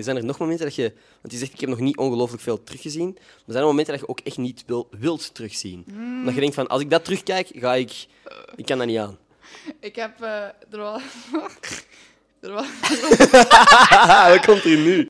[0.00, 0.92] Zijn er nog momenten dat je...
[1.20, 3.12] Want je zegt, ik heb nog niet ongelooflijk veel teruggezien.
[3.14, 5.84] Maar zijn er momenten dat je ook echt niet wil, wilt terugzien?
[6.24, 8.06] Dat je denkt van, als ik dat terugkijk, ga ik...
[8.56, 9.18] Ik kan dat niet aan.
[9.80, 10.94] Ik heb eh, er wel...
[12.40, 12.64] er wel...
[14.34, 15.06] Wat komt hier nu?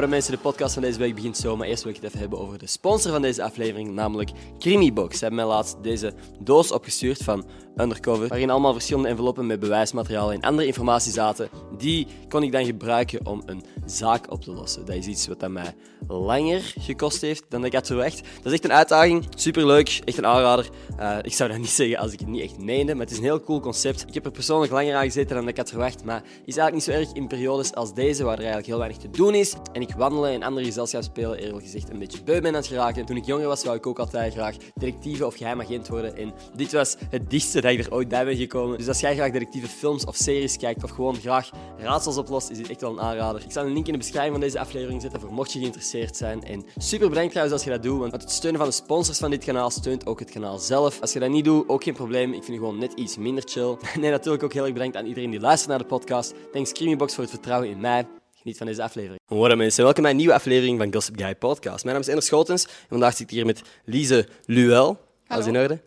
[0.00, 2.18] Morgen mensen, de podcast van deze week begint zo, maar eerst wil ik het even
[2.18, 5.18] hebben over de sponsor van deze aflevering, namelijk Crimibox.
[5.18, 7.44] Ze hebben mij laatst deze doos opgestuurd van
[7.76, 11.48] Undercover, waarin allemaal verschillende enveloppen met bewijsmateriaal en andere informatie zaten.
[11.78, 14.86] Die kon ik dan gebruiken om een zaak op te lossen.
[14.86, 15.74] Dat is iets wat aan mij
[16.08, 18.16] langer gekost heeft dan ik had verwacht.
[18.16, 20.68] Dat is echt een uitdaging, superleuk, echt een aanrader.
[20.98, 23.18] Uh, ik zou dat niet zeggen als ik het niet echt meende, maar het is
[23.18, 24.04] een heel cool concept.
[24.08, 26.82] Ik heb er persoonlijk langer aan gezeten dan ik had verwacht, maar is eigenlijk niet
[26.82, 29.54] zo erg in periodes als deze, waar er eigenlijk heel weinig te doen is.
[29.72, 33.06] En ik wandelen en andere gezelschapsspelen eerlijk gezegd een beetje beu ben aan het geraken.
[33.06, 36.16] Toen ik jonger was, wou ik ook altijd graag detectieve of geheim agent worden.
[36.16, 38.78] En dit was het dichtste dat ik er ooit bij ben gekomen.
[38.78, 42.56] Dus als jij graag detectieve films of series kijkt of gewoon graag raadsels oplost, is
[42.56, 43.42] dit echt wel een aanrader.
[43.42, 46.16] Ik zal een link in de beschrijving van deze aflevering zetten voor mocht je geïnteresseerd
[46.16, 46.44] zijn.
[46.44, 49.30] En super bedankt trouwens als je dat doet, want het steunen van de sponsors van
[49.30, 51.00] dit kanaal steunt ook het kanaal zelf.
[51.00, 52.28] Als je dat niet doet, ook geen probleem.
[52.28, 53.76] Ik vind het gewoon net iets minder chill.
[54.00, 56.34] Nee, natuurlijk ook heel erg bedankt aan iedereen die luistert naar de podcast.
[56.52, 58.19] Thanks Creamybox voor het vertrouwen in mij.
[58.42, 59.20] Geniet van deze aflevering.
[59.26, 61.84] Hoi mensen, welkom bij een nieuwe aflevering van Gossip Guy Podcast.
[61.84, 65.00] Mijn naam is Ender Schotens en vandaag zit ik hier met Lise Luel.
[65.26, 65.80] Alles in orde?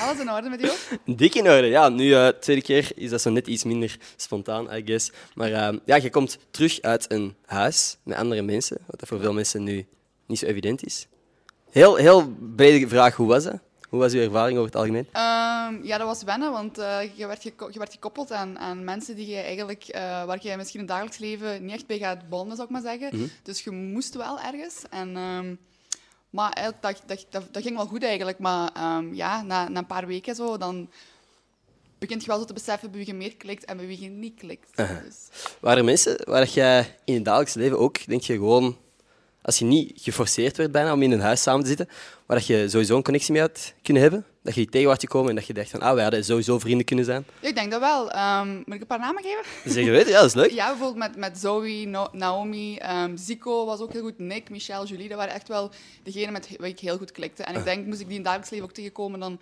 [0.00, 0.72] Alles in orde met jou?
[1.16, 1.88] Dik in orde, ja.
[1.88, 5.12] Nu, uh, tweede keer is dat zo net iets minder spontaan, I guess.
[5.34, 9.20] Maar uh, ja, je komt terug uit een huis met andere mensen, wat dat voor
[9.20, 9.86] veel mensen nu
[10.26, 11.06] niet zo evident is.
[11.70, 13.58] Heel, heel brede vraag, hoe was dat?
[13.88, 15.06] Hoe was uw ervaring over het algemeen?
[15.70, 19.16] Um, ja, dat was wennen, want uh, je, werd je werd gekoppeld aan, aan mensen
[19.16, 22.28] die je eigenlijk, uh, waar je misschien in het dagelijks leven niet echt bij gaat
[22.28, 23.08] bonden, zou ik maar zeggen.
[23.12, 23.30] Mm -hmm.
[23.42, 24.82] Dus je moest wel ergens.
[24.90, 25.58] En, um,
[26.30, 28.38] maar dat, dat, dat, dat, ging wel goed eigenlijk.
[28.38, 30.90] Maar um, ja, na, na een paar weken zo, dan
[31.98, 34.08] begint je wel zo te beseffen bij wie je meer klikt en bij wie je
[34.08, 34.68] niet klikt.
[34.76, 35.02] Uh -huh.
[35.04, 35.28] dus.
[35.60, 38.76] Waren mensen waar jij in het dagelijks leven ook, denk je gewoon
[39.42, 41.88] als je niet geforceerd werd bijna om in een huis samen te zitten,
[42.26, 44.26] waar je sowieso een connectie mee had kunnen hebben?
[44.42, 46.58] Dat je die tegen was gekomen en dat je dacht van, ah, wij hadden sowieso
[46.58, 47.24] vrienden kunnen zijn?
[47.40, 48.16] Ik denk dat wel.
[48.40, 49.72] Um, moet ik een paar namen geven?
[49.72, 50.50] Zeker weten, ja, dat is leuk.
[50.50, 54.86] Ja, bijvoorbeeld met, met Zoe, no Naomi, um, Zico was ook heel goed, Nick, Michelle,
[54.86, 55.70] Julie, dat waren echt wel
[56.02, 57.42] degenen met wie ik heel goed klikte.
[57.42, 59.40] En ik denk, moest ik die in het dagelijks leven ook tegenkomen, dan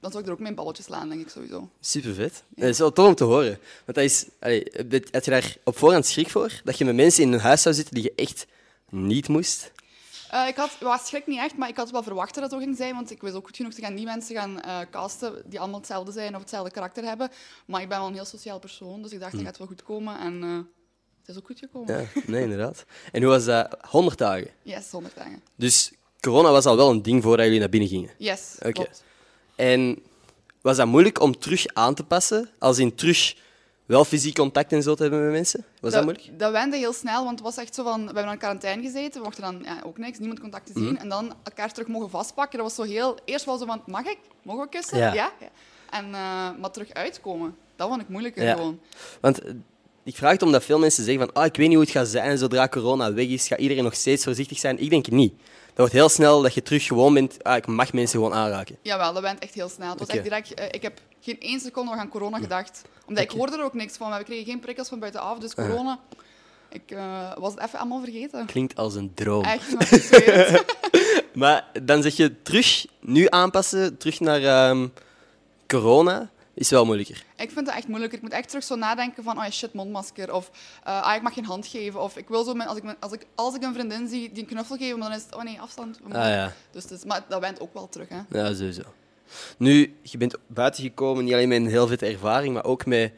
[0.00, 1.68] dan zou ik er ook mijn balletjes slaan, denk ik sowieso.
[1.80, 2.42] Super vet.
[2.54, 2.62] Ja.
[2.62, 3.58] Dat is wel tof om te horen.
[3.84, 4.66] Want dat is, allee,
[5.10, 6.60] had je daar op voorhand schrik voor?
[6.64, 8.46] Dat je met mensen in een huis zou zitten die je echt
[8.88, 9.72] niet moest?
[10.34, 12.58] Uh, ik had, was schrik niet echt, maar ik had wel verwacht dat het zo
[12.58, 15.42] ging zijn, want ik wist ook goed genoeg te gaan die mensen gaan uh, casten
[15.46, 17.30] die allemaal hetzelfde zijn of hetzelfde karakter hebben.
[17.66, 19.82] Maar ik ben wel een heel sociaal persoon, dus ik dacht, dat gaat wel goed
[19.82, 20.56] komen en uh,
[21.20, 21.94] het is ook goed gekomen.
[21.94, 22.84] Ja, nee, inderdaad.
[23.12, 23.76] En hoe was dat?
[23.88, 24.50] 100 dagen?
[24.62, 25.42] Yes, 100 dagen.
[25.56, 28.10] Dus corona was al wel een ding voordat jullie naar binnen gingen?
[28.18, 28.72] Yes, okay.
[28.72, 29.04] klopt.
[29.56, 30.02] En
[30.60, 32.50] was dat moeilijk om terug aan te passen?
[32.58, 33.36] Als in terug
[33.88, 35.64] wel fysiek contact en zo te hebben met mensen?
[35.80, 36.38] Was dat, dat moeilijk?
[36.38, 38.00] Dat wende heel snel, want het was echt zo van...
[38.00, 40.82] We hebben aan quarantaine gezeten, we mochten dan ja, ook niks, niemand contact te zien.
[40.82, 40.98] Mm -hmm.
[40.98, 42.58] En dan elkaar terug mogen vastpakken.
[42.58, 43.16] Dat was zo heel...
[43.24, 44.18] Eerst was zo van, mag ik?
[44.42, 44.98] Mogen we kussen?
[44.98, 45.12] Ja.
[45.12, 45.32] ja?
[45.90, 46.12] En, uh,
[46.60, 48.80] maar terug uitkomen, dat vond ik moeilijker gewoon.
[49.20, 49.40] Want
[50.08, 52.08] ik vraag het omdat veel mensen zeggen van, oh, ik weet niet hoe het gaat
[52.08, 53.46] zijn zodra corona weg is.
[53.48, 54.78] Gaat iedereen nog steeds voorzichtig zijn?
[54.78, 55.32] Ik denk niet.
[55.66, 58.76] Dat wordt heel snel dat je terug gewoon bent, ah, ik mag mensen gewoon aanraken.
[58.82, 59.92] Jawel, dat went echt heel snel.
[59.92, 60.22] Okay.
[60.22, 62.82] direct, uh, ik heb geen één seconde nog aan corona gedacht.
[63.06, 63.24] Omdat okay.
[63.24, 64.18] ik hoorde er ook niks van.
[64.18, 66.00] We kregen geen prikkels van buitenaf, dus corona...
[66.12, 66.18] Uh.
[66.70, 68.46] Ik uh, was het even allemaal vergeten.
[68.46, 69.44] Klinkt als een droom.
[69.44, 70.64] Echt, maar het.
[71.42, 74.92] maar dan zeg je terug, nu aanpassen, terug naar um,
[75.66, 77.24] corona, is wel moeilijker.
[77.36, 78.18] Ik vind het echt moeilijker.
[78.18, 80.34] Ik moet echt terug zo nadenken van, oh shit, mondmasker.
[80.34, 80.50] Of,
[80.86, 82.00] uh, ah, ik mag geen hand geven.
[82.00, 84.48] Of ik wil zo, als ik, als, ik, als ik een vriendin zie die een
[84.48, 85.98] knuffel geven, dan is het, oh nee, afstand.
[86.08, 86.52] Ah, ja.
[86.70, 88.20] dus, dus, maar dat went ook wel terug, hè.
[88.30, 88.82] Ja, sowieso.
[89.56, 93.12] Nu, je bent buiten gekomen, niet alleen met een heel vette ervaring, maar ook met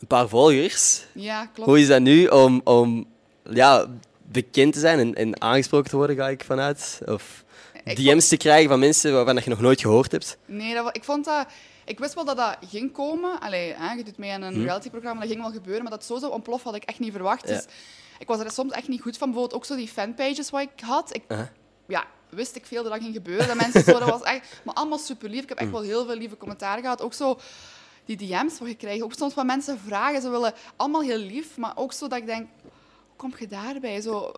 [0.00, 1.04] een paar volgers.
[1.12, 1.68] Ja, klopt.
[1.68, 3.06] Hoe is dat nu om, om
[3.50, 3.86] ja,
[4.22, 7.00] bekend te zijn en, en aangesproken te worden, ga ik vanuit?
[7.06, 7.44] Of
[7.84, 8.28] ik DM's vond...
[8.28, 10.38] te krijgen van mensen waarvan je nog nooit gehoord hebt?
[10.46, 11.46] Nee, dat, ik vond dat...
[11.86, 13.40] Ik wist wel dat dat ging komen.
[13.40, 14.62] Allee, hè, je doet mee aan een hm.
[14.62, 15.82] realityprogramma, dat ging wel gebeuren.
[15.82, 17.48] Maar dat zo zou ontploffen, had ik echt niet verwacht.
[17.48, 17.54] Ja.
[17.54, 17.66] Dus
[18.18, 19.30] ik was er soms echt niet goed van.
[19.30, 21.14] Bijvoorbeeld ook zo die fanpages wat ik had.
[21.14, 21.46] Ik, uh -huh.
[21.86, 23.46] ja, wist ik veel dat dat ging gebeuren.
[23.46, 24.60] Dat mensen zo, dat was echt...
[24.64, 25.42] Maar allemaal super lief.
[25.42, 27.02] Ik heb echt wel heel veel lieve commentaaren gehad.
[27.02, 27.38] Ook zo
[28.04, 29.02] die DM's wat je krijgt.
[29.02, 30.20] Ook soms wat mensen vragen.
[30.22, 32.48] Ze willen allemaal heel lief, maar ook zo dat ik denk...
[32.62, 34.00] Hoe kom je daarbij?
[34.00, 34.32] Zo...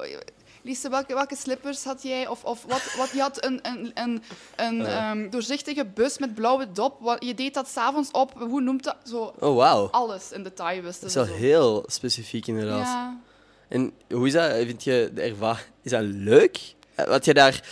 [0.68, 2.26] Lise, welke, welke slippers had jij?
[2.26, 4.22] Of, of wat, wat, je had een, een, een,
[4.56, 5.10] een Uh.
[5.10, 6.96] um, doorzichtige bus met blauwe dop.
[7.00, 8.32] Wat, je deed dat s'avonds op.
[8.38, 8.96] Hoe noemt dat?
[9.04, 9.88] Zo, Oh, wauw.
[9.90, 11.32] alles in detail wisten Dat is wel zo.
[11.32, 12.84] heel specifiek, inderdaad.
[12.86, 13.20] Ja.
[13.68, 14.52] En hoe is dat?
[14.52, 15.66] Vind je de ervaring...
[15.82, 16.74] Is dat leuk?
[16.94, 17.62] Eh, Wat je daar...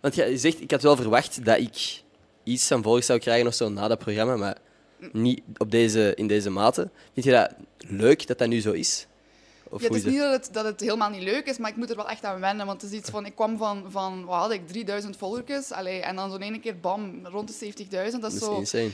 [0.00, 2.02] Want je zegt, ik had wel verwacht dat ik
[2.44, 4.56] iets van volgers zou krijgen of zo na dat programma, maar
[5.12, 6.90] niet op deze, in deze mate.
[7.12, 9.06] Vind je dat leuk dat dat nu zo is?
[9.70, 11.76] Of Ja, het is niet dat het, dat het helemaal niet leuk is, maar ik
[11.76, 12.66] moet er wel echt aan wennen.
[12.66, 15.72] Want het is iets van, ik kwam van, van wat had ik, 3000 volgers.
[15.72, 17.88] Allee, en dan zo'n ene keer, bam, rond de 70.000.
[17.90, 18.56] Dat is Dat is zo...
[18.56, 18.90] insane.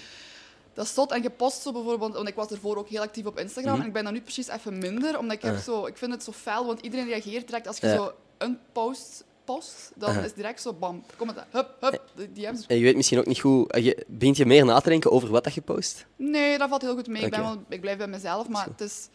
[0.75, 1.13] Dat is tot.
[1.13, 3.73] En je post zo bijvoorbeeld, want ik was ervoor ook heel actief op Instagram.
[3.73, 3.81] Mhm.
[3.81, 5.61] En ik ben dan nu precies even minder, omdat ik, heb Ah.
[5.61, 7.67] zo, ik vind het zo fel, want iedereen reageert direct.
[7.67, 7.95] Als je Ja.
[7.95, 12.67] zo een post post, dan is direct zo bam, kom het, hup, hup, de DM's.
[12.67, 13.73] En je weet misschien ook niet goed...
[13.73, 16.07] eh, Je, begint je meer na te denken over wat dat je post?
[16.17, 17.23] Nee, dat valt heel goed mee.
[17.23, 19.09] Ik, ben wel, ik blijf bij mezelf, maar het is,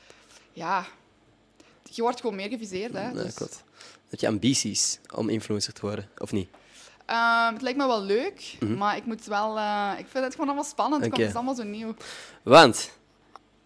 [0.53, 0.85] ja,
[1.95, 2.93] je wordt gewoon meer geviseerd.
[2.93, 3.33] Hè, Ja, dus.
[3.33, 3.63] klopt.
[4.09, 6.49] Heb je ambities om influencer te worden, of niet?
[7.05, 10.47] Ehm, het lijkt me wel leuk, maar ik moet wel, eh, ik vind het gewoon
[10.47, 11.01] allemaal spannend.
[11.01, 11.11] Mhm.
[11.11, 11.19] Oké.
[11.21, 11.95] Het is allemaal zo nieuw.
[12.43, 12.91] Want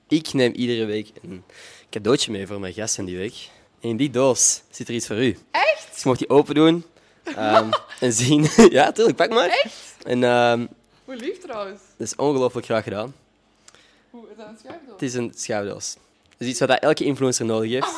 [0.08, 1.44] ik neem iedere week een
[1.90, 3.50] cadeautje mee voor mijn gasten die week.
[3.82, 5.38] En in die doos zit er iets voor u.
[5.52, 5.88] Echt?
[5.94, 6.86] Dus je mag die open doen
[7.24, 8.48] ehm, en zien.
[8.70, 9.48] ja, tuurlijk, pak maar.
[9.50, 9.96] Echt?
[10.04, 10.66] En ehm,
[11.06, 11.80] Hoe lief trouwens.
[11.98, 13.16] dat is ongelooflijk graag gedaan.
[14.10, 14.92] Hoe is dat een schuifdoos?
[14.92, 15.96] Het is een schuifdoos.
[16.38, 17.96] Dus iets wat dat elke influencer nodig heeft.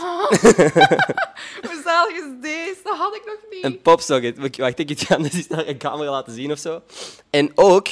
[1.68, 2.78] Hoe zalig is deze?
[2.84, 3.64] Dat had ik nog niet.
[3.64, 4.38] Een popsocket.
[4.58, 6.82] Wacht, ik ga het naar een camera laten zien of zo.
[7.30, 7.88] En ook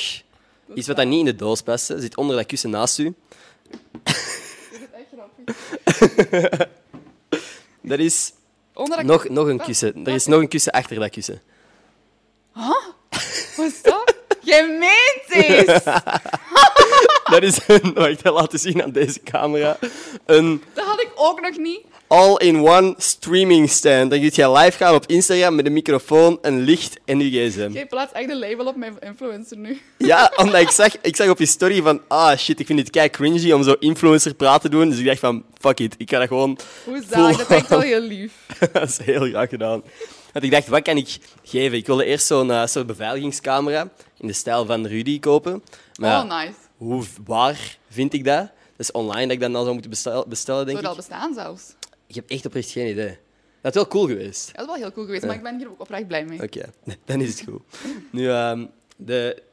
[0.74, 1.86] iets wat dat niet in de doos past.
[1.86, 3.14] zit onder dat kussen naast u.
[4.04, 4.16] Dit
[4.72, 6.68] is echt grappig.
[7.82, 8.34] Dat is
[8.74, 9.04] dat...
[9.04, 10.06] nog, nog een kussen.
[10.06, 11.42] Er is nog een kussen achter dat kussen.
[13.56, 14.16] Wat is dat?
[14.42, 15.84] Jij meent!
[17.30, 17.94] Dat is een...
[17.94, 19.78] Wacht, laten zien aan deze camera.
[20.26, 21.82] Een Dat had ik ook nog niet.
[22.08, 24.10] all-in-one streaming stand.
[24.10, 27.70] Dan kun je live gaan op Instagram met een microfoon, een licht en je gsm.
[27.72, 29.82] Jij plaatst echt een label op mijn influencer nu.
[29.98, 32.02] Ja, omdat ik zag, ik zag op je story van...
[32.08, 34.90] Ah, shit, ik vind het kei cringy om zo influencer praat te doen.
[34.90, 36.58] Dus ik dacht van, fuck it, ik ga dat gewoon...
[36.86, 38.32] Hoe zalig, dat vind ik wel heel lief.
[38.74, 39.84] dat is heel graag gedaan.
[40.34, 41.78] Want ik dacht, wat kan ik geven?
[41.78, 43.90] Ik wilde eerst zo'n eh, soort beveiligingscamera
[44.20, 45.64] in de stijl van Rudy kopen.
[46.00, 46.54] Maar Oh, nice.
[46.78, 48.38] Hoe, waar vind ik dat?
[48.46, 48.52] Dat
[48.88, 50.98] is online dat ik dat dan zou moeten bestel- bestellen, denk Zou ik.
[50.98, 51.76] dat al bestaan zelfs?
[52.08, 53.18] Ik heb echt oprecht geen idee.
[53.62, 54.52] Dat is wel cool geweest.
[54.52, 56.44] Dat is wel heel cool geweest, maar ik ben hier ook oprecht blij mee.
[56.44, 56.66] Oké,
[57.06, 57.62] dan is het goed.
[58.12, 58.66] Nu, ehm,
[58.98, 59.44] de,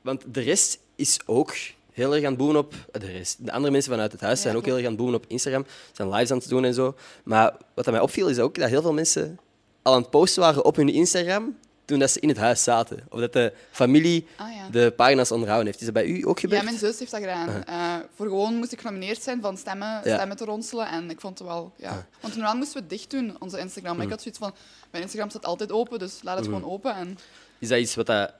[0.00, 1.54] want de rest is ook
[1.92, 2.74] heel erg aan het boemen op...
[2.92, 4.98] De, rest, de andere mensen vanuit het huis Ja, zijn ook heel erg aan het
[5.00, 5.66] boemen op Instagram.
[5.92, 6.94] Zijn lives aan het doen en zo.
[7.24, 9.38] Maar wat mij opviel, is ook dat heel veel mensen
[9.82, 11.56] al aan het posten waren op hun Instagram
[11.92, 13.06] toen dat ze in het huis zaten.
[13.10, 14.68] Of dat de familie Ah, ja.
[14.70, 15.78] de pagina's onderhouden heeft.
[15.80, 16.60] Is dat bij u ook gebeurd?
[16.60, 17.64] Ja, mijn zus heeft dat gedaan.
[17.64, 20.14] Eh, voor gewoon moest ik genomineerd zijn van stemmen, Ja.
[20.14, 20.86] stemmen te ronselen.
[20.88, 22.06] En ik vond het wel, ja.
[22.20, 23.96] Want normaal moesten we het dicht doen, onze Instagram.
[23.96, 24.54] Maar ik had zoiets van,
[24.90, 26.94] mijn Instagram staat altijd open, dus laat het gewoon open.
[26.94, 27.18] En
[27.58, 28.32] Is dat iets wat dat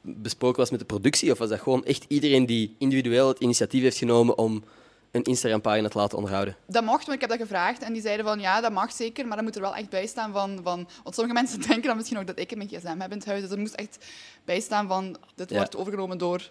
[0.00, 1.32] besproken was met de productie?
[1.32, 4.64] Of was dat gewoon echt iedereen die individueel het initiatief heeft genomen om
[5.10, 6.56] een Instagram-pagina te laten onderhouden?
[6.66, 7.82] dat mocht, want ik heb dat gevraagd.
[7.82, 10.06] En die zeiden van, ja, dat mag zeker, maar dan moet er wel echt bij
[10.06, 10.60] staan van...
[10.62, 13.26] van want sommige mensen denken dan misschien ook dat ik mijn gsm heb in het
[13.26, 13.40] huis.
[13.40, 14.06] Dus er moest echt
[14.44, 15.56] bij staan van, dit Ja.
[15.56, 16.50] wordt overgenomen door...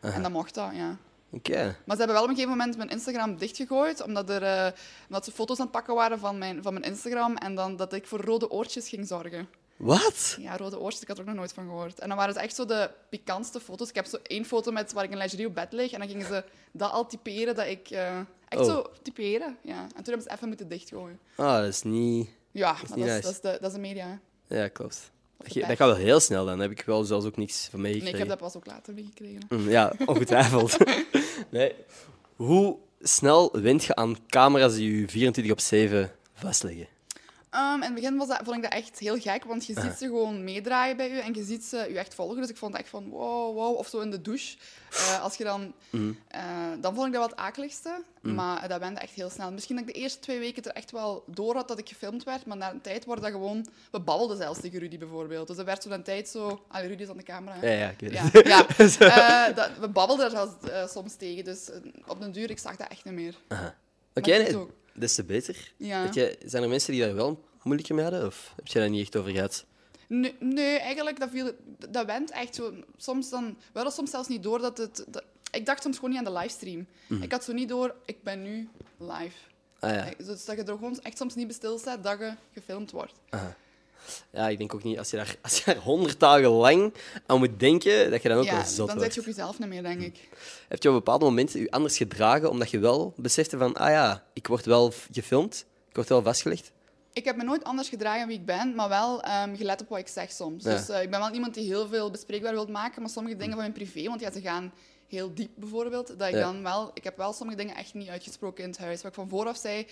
[0.00, 0.96] En dat mocht dat, ja.
[1.30, 1.76] Oké.
[1.84, 4.72] Maar ze hebben wel op een gegeven moment mijn Instagram dichtgegooid, omdat, er, eh,
[5.08, 7.92] omdat ze foto's aan het pakken waren van mijn, van mijn Instagram en dan dat
[7.92, 9.48] ik voor rode oortjes ging zorgen.
[9.76, 10.36] Wat?
[10.40, 11.98] Ja, rode oortjes, ik had er ook nog nooit van gehoord.
[11.98, 13.88] En dan waren ze echt zo de pikantste foto's.
[13.88, 16.08] Ik heb zo één foto met waar ik in lingerie op bed lig en dan
[16.08, 17.90] gingen ze dat al typeren, dat ik...
[17.90, 18.18] eh,
[18.48, 18.66] echt Oh.
[18.68, 19.80] zo typeren, ja.
[19.82, 21.18] En toen hebben ze even moeten dichtgooien.
[21.36, 22.28] Ah, dat is niet...
[22.50, 23.20] Ja, is maar dat is, nice.
[23.22, 24.20] dat, is de, dat is de media.
[24.48, 24.56] hè.
[24.60, 25.10] Ja, klopt.
[25.36, 26.58] Dat gaat wel heel snel dan.
[26.58, 28.20] Heb ik wel zelfs ook niks van Nee, meegekregen.
[28.24, 29.40] ik heb dat pas ook later meegekregen.
[29.48, 30.76] Mm, Ja, ongetwijfeld.
[31.50, 31.74] nee.
[32.36, 36.86] Hoe snel wint je aan camera's die je 24 op 7 vastleggen?
[37.56, 39.92] Ehm, in het begin was dat, vond ik dat echt heel gek, want je ziet
[39.98, 42.36] ze gewoon meedraaien bij u en je ziet ze je echt volgen.
[42.40, 43.76] Dus ik vond het echt van wow, wow.
[43.76, 44.56] Of zo in de douche.
[44.90, 45.72] Eh, als je dan,
[46.28, 46.40] eh,
[46.80, 49.52] dan vond ik dat het akeligste, maar dat wende echt heel snel.
[49.52, 52.24] Misschien dat ik de eerste twee weken er echt wel door had dat ik gefilmd
[52.24, 53.66] werd, maar na een tijd wordt dat gewoon...
[53.90, 55.46] We babbelden zelfs tegen Rudy bijvoorbeeld.
[55.46, 56.64] Dus er werd zo een tijd zo...
[56.68, 57.56] Allee, Rudy is aan de camera.
[57.60, 57.72] hè.
[57.72, 58.94] Ja, ja, ik weet Ja, het.
[58.94, 59.46] ja.
[59.48, 61.70] Eh, dat, we babbelden er zelfs, soms tegen, dus
[62.06, 63.36] op den duur, ik zag dat echt niet meer.
[64.14, 64.70] Oké, ook.
[64.98, 65.72] Des te beter.
[65.76, 66.02] Ja.
[66.02, 68.26] Heb jij- zijn er mensen die daar wel moeilijker mee hadden?
[68.26, 69.64] Of heb je daar niet echt over gehad?
[70.08, 71.52] Nee, nee, eigenlijk, dat, viel,
[71.90, 72.74] dat went echt zo.
[72.96, 75.04] Soms dan, we hadden soms zelfs niet door dat het...
[75.08, 76.86] dat- ik dacht soms gewoon niet aan de livestream.
[77.20, 79.36] Ik had zo niet door, ik ben nu live.
[79.80, 80.08] Ah ja.
[80.24, 83.12] Dus dat je er gewoon echt soms niet bij stilstaat dat je gefilmd wordt.
[84.30, 86.94] Ja, ik denk ook niet, als je daar, als je daar honderd dagen lang
[87.26, 89.58] aan moet denken, dat je dan ook ja, wel zot dan zet je ook jezelf
[89.58, 90.28] niet meer, denk ik.
[90.68, 94.24] Heb je op bepaalde momenten je anders gedragen, omdat je wel besefte van, ah ja,
[94.32, 96.72] ik word wel gefilmd, ik word wel vastgelegd?
[97.12, 99.98] Ik heb me nooit anders gedragen wie ik ben, maar wel ehm, gelet op wat
[99.98, 100.64] ik zeg soms.
[100.64, 100.70] Ja.
[100.70, 103.52] Dus eh, ik ben wel iemand die heel veel bespreekbaar wil maken, maar sommige dingen
[103.52, 104.72] van mijn privé, want ja, ze gaan
[105.08, 106.40] heel diep bijvoorbeeld, dat ik Ja.
[106.40, 106.90] dan wel...
[106.94, 108.96] Ik heb wel sommige dingen echt niet uitgesproken in het huis.
[109.02, 109.86] Wat ik van vooraf zei,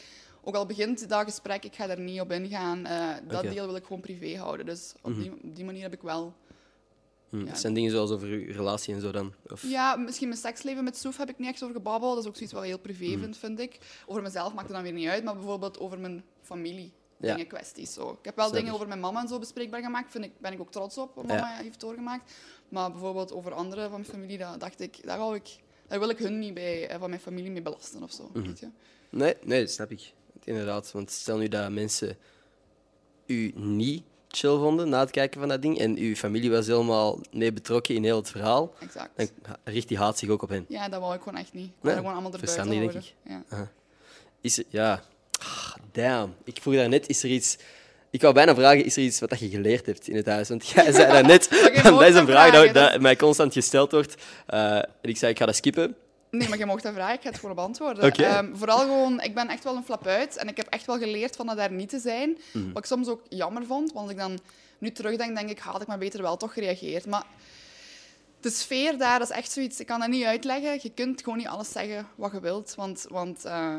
[0.44, 2.86] ook al begint dat gesprek, ik ga daar niet op ingaan.
[2.86, 4.66] eh, dat deel wil ik gewoon privé houden.
[4.66, 6.34] Dus op, die, op die manier heb ik wel
[7.30, 7.44] Hm, Ja.
[7.46, 9.34] Dat zijn dingen zoals over uw relatie en zo dan.
[9.48, 9.62] Of...
[9.62, 12.14] Ja, misschien mijn seksleven met Soef heb ik niet echt over gebabbeld.
[12.14, 13.18] Dat is ook zoiets wat heel privé Hm.
[13.20, 13.78] vind, vind ik.
[14.06, 16.92] Over mezelf maakt het dan weer niet uit, maar bijvoorbeeld over mijn familie.
[17.20, 17.32] Ja.
[17.34, 17.92] Dingen, kwesties.
[17.92, 18.10] Zo.
[18.10, 18.74] Ik heb wel dingen ik.
[18.74, 20.10] over mijn mama en zo bespreekbaar gemaakt.
[20.10, 21.34] Vind ik, ben ik ook trots op, wat Ja.
[21.34, 22.32] mama heeft doorgemaakt.
[22.68, 26.08] Maar bijvoorbeeld over anderen van mijn familie, dat dacht ik, daar, hou ik, daar wil
[26.08, 28.30] ik hun niet bij, eh, van mijn familie mee belasten of zo.
[28.32, 28.46] Mhm.
[28.46, 28.68] weet je.
[29.10, 30.12] Nee, nee, dat snap ik.
[30.44, 30.92] Inderdaad.
[30.92, 32.16] Want stel nu dat mensen
[33.26, 34.02] u niet
[34.36, 37.94] chill vonden na het kijken van dat ding en uw familie was helemaal mee betrokken
[37.94, 39.10] in heel het verhaal, Exact.
[39.16, 40.64] dan richt die haat zich ook op hen.
[40.68, 41.66] Ja, dat wou ik gewoon echt niet.
[41.66, 43.44] Ik Nee, gewoon allemaal erbij verstandig, denk houden.
[43.50, 43.70] Ja.
[44.40, 45.02] Is er, ja.
[45.40, 46.34] Ah, damn.
[46.44, 47.58] Ik vroeg daarnet, is er iets...
[48.10, 50.48] Ik wou bijna vragen, is er iets wat je geleerd hebt in het huis?
[50.48, 53.52] Want jij zei daarnet, mag dat is een vraag dat, vragen, dat dat mij constant
[53.52, 54.14] gesteld wordt.
[54.46, 55.96] Eh, en ik zei, ik ga dat skippen.
[56.36, 58.04] Nee, maar je mocht dat vragen, ik ga het gewoon beantwoorden.
[58.04, 58.22] Oké.
[58.22, 61.36] Ehm, vooral gewoon, ik ben echt wel een flapuit en ik heb echt wel geleerd
[61.36, 62.38] van dat daar niet te zijn.
[62.52, 62.68] Mhm.
[62.72, 64.38] Wat ik soms ook jammer vond, want als ik dan
[64.78, 67.06] nu terugdenk, denk ik, had ik maar beter wel toch gereageerd.
[67.06, 67.24] Maar
[68.40, 70.78] de sfeer daar, dat is echt zoiets, ik kan dat niet uitleggen.
[70.82, 73.76] Je kunt gewoon niet alles zeggen wat je wilt, want, want eh,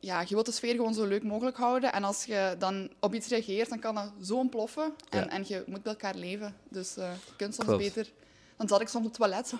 [0.00, 1.92] ja, je wilt de sfeer gewoon zo leuk mogelijk houden.
[1.92, 4.92] En als je dan op iets reageert, dan kan dat zo ontploffen.
[5.08, 5.28] En, Ja.
[5.28, 6.56] en je moet bij elkaar leven.
[6.68, 7.82] Dus eh, je kunt soms Klopt.
[7.82, 8.06] beter...
[8.56, 9.56] Dan zat ik soms op het toilet zo...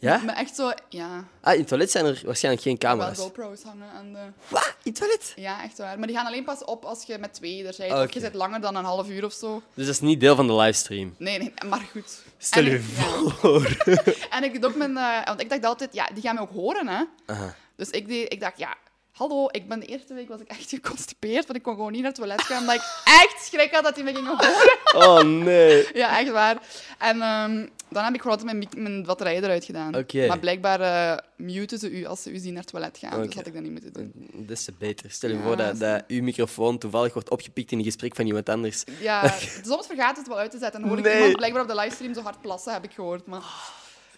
[0.00, 0.18] Ja?
[0.18, 1.24] Maar echt zo, ja...
[1.40, 3.18] Ah, in het toilet zijn er waarschijnlijk geen Wel camera's.
[3.18, 4.18] GoPro's hangen aan de...
[4.48, 4.74] Wat?
[4.82, 5.32] In het toilet?
[5.36, 5.98] Ja, echt waar.
[5.98, 8.14] Maar die gaan alleen pas op als je met twee er bent.
[8.14, 9.62] Je zit langer dan een half uur of zo.
[9.74, 11.14] Dus dat is niet deel van de livestream.
[11.18, 12.22] Nee, nee, maar goed.
[12.38, 13.02] Stel En je ik- ja.
[13.30, 13.76] voor.
[14.30, 14.96] En ik doe ook mijn...
[14.96, 17.02] eh, want ik dacht altijd, ja, die gaan me ook horen, hè.
[17.26, 17.54] Aha.
[17.76, 18.74] Dus ik, deed, ik dacht, ja...
[19.18, 22.00] Hallo, ik ben de eerste week was ik echt geconstipeerd, want ik kon gewoon niet
[22.00, 24.76] naar het toilet gaan, omdat ik echt schrik had dat die me gingen horen.
[25.08, 25.86] Oh, nee.
[25.92, 26.62] Ja, echt waar.
[26.98, 29.96] En ehm, dan heb ik gewoon altijd mijn, mijn batterij eruit gedaan.
[29.96, 30.26] Oké.
[30.26, 33.26] Maar blijkbaar eh muten ze u als ze u zien naar het toilet gaan, Oké.
[33.26, 34.12] dus had ik dat niet moeten doen.
[34.46, 35.10] Des te beter.
[35.10, 38.14] Stel je Ja, voor dat, dat dat uw microfoon toevallig wordt opgepikt in een gesprek
[38.14, 38.84] van iemand anders.
[39.00, 39.34] Ja,
[39.64, 40.80] soms vergaat het wel uit te zetten.
[40.80, 43.26] Dan hoor ik iemand blijkbaar op de livestream zo hard plassen, heb ik gehoord.
[43.26, 43.42] Maar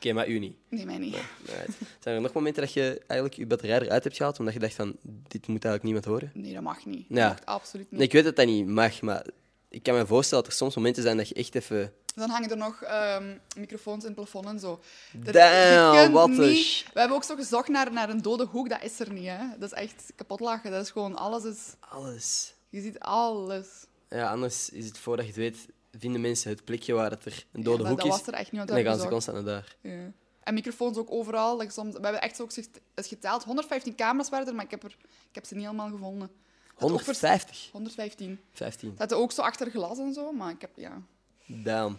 [0.04, 0.56] maar u niet.
[0.68, 1.16] nee, mij niet.
[1.44, 1.70] Right.
[2.00, 4.74] Zijn er nog momenten dat je eigenlijk je batterij eruit hebt gehaald, omdat je dacht
[4.74, 6.30] van, dit moet eigenlijk niemand horen?
[6.34, 7.06] Nee, dat mag niet.
[7.08, 7.28] Ja.
[7.28, 7.98] Dat mag absoluut niet.
[7.98, 9.26] Nee, ik weet dat dat niet mag, maar
[9.68, 11.92] ik kan me voorstellen dat er soms momenten zijn dat je echt even...
[12.14, 14.80] Dan hangen er nog ehm, microfoons in het plafond en zo.
[15.24, 18.68] Er- Damn, wat niet- We hebben ook zo gezocht naar, naar een dode hoek.
[18.68, 19.38] Dat is er niet, hè.
[19.58, 20.70] Dat is echt kapot lachen.
[20.70, 21.16] Dat is gewoon...
[21.16, 21.58] Alles is...
[21.80, 22.54] Alles.
[22.68, 23.66] Je ziet alles.
[24.08, 25.66] Ja, anders is het voordat je het weet,
[25.98, 28.24] vinden mensen het plekje waar het er een dode Ja, dat, hoek dat is.
[28.24, 29.76] was er echt niet, want dan gaan ze constant naar daar.
[29.80, 30.12] Ja.
[30.40, 31.56] En microfoons ook overal.
[31.56, 32.52] Dat je soms, we hebben echt ook
[32.94, 33.44] geteld.
[33.44, 34.96] 115 camera's waren er, maar ik heb, er,
[35.28, 36.30] ik heb ze niet allemaal gevonden.
[36.78, 37.68] Dat ook vers- 150.
[37.72, 38.40] 115.
[38.52, 38.88] 15.
[38.88, 40.70] Dat zaten ook zo achter glas en zo, maar ik heb...
[40.74, 41.02] Ja.
[41.46, 41.98] Damn.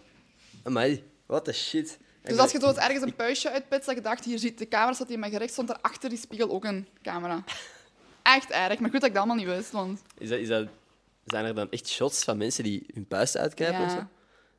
[0.62, 1.98] Amai, what the shit.
[2.22, 4.92] Dus als je zo ergens een puistje uitpitst, dat je dacht, hier ziet de camera
[4.92, 7.44] staat hier in mijn gericht, stond er achter die spiegel ook een camera.
[8.22, 10.02] Echt erg, maar goed dat ik dat allemaal niet wist, want...
[10.18, 10.68] Is dat, is dat,
[11.24, 13.96] zijn er dan echt shots van mensen die hun puist uitknijpen of zo?
[13.96, 14.08] Ja,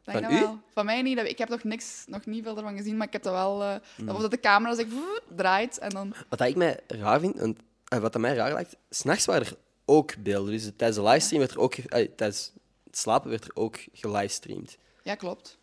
[0.04, 0.60] denk Van dat wel.
[0.74, 1.18] Van mij niet.
[1.18, 3.64] Ik heb nog niks, nog niet veel ervan gezien, maar ik heb dat wel...
[3.64, 4.06] eh Mm.
[4.06, 4.88] dat, of dat de camera zich
[5.36, 6.14] draait en dan...
[6.30, 9.58] Wat ik mij raar vind, want, eh, wat dat mij raar lijkt, s'nachts waren er
[9.86, 10.52] ook beelden.
[10.52, 12.52] Dus tijdens de livestream werd er ook, eh, tijdens
[12.84, 14.78] het slapen werd er ook gelivestreamd.
[15.04, 15.58] Ja, klopt.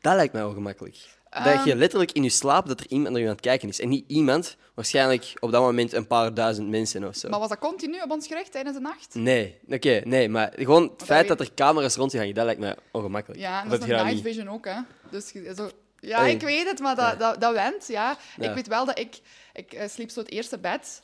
[0.00, 1.17] Dat lijkt mij ongemakkelijk.
[1.30, 1.68] Dat Ehm.
[1.68, 3.80] je letterlijk in je slaap dat er iemand naar je aan het kijken is.
[3.80, 7.28] En niet iemand, waarschijnlijk op dat moment een paar duizend mensen of zo.
[7.28, 9.14] Maar was dat continu op ons gericht tijdens de nacht?
[9.14, 12.34] Nee, oké, nee, maar gewoon het dat feit weet- dat er camera's rond je hangen,
[12.34, 13.40] dat lijkt mij ongemakkelijk.
[13.40, 14.34] Ja, en dat is je een dat night niet?
[14.34, 14.80] vision ook, hè.
[15.10, 15.70] Dus je- zo...
[16.00, 18.16] Ja, ik weet het, maar dat, dat, dat went, ja.
[18.36, 18.48] Ja.
[18.48, 19.18] Ik weet wel dat ik...
[19.52, 21.02] Ik eh, sliep zo het eerste bed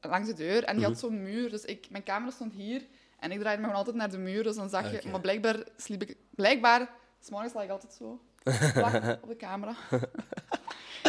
[0.00, 0.90] langs de deur en die Mhm.
[0.92, 1.50] had zo'n muur.
[1.50, 2.82] Dus ik, mijn camera stond hier
[3.18, 4.42] en ik draaide me gewoon altijd naar de muur.
[4.42, 4.96] Dus dan zag je...
[4.96, 5.08] Oké.
[5.08, 6.16] Maar blijkbaar sliep ik...
[6.30, 6.88] Blijkbaar...
[7.20, 8.20] S'morgens lag ik altijd zo.
[9.22, 9.74] op de camera.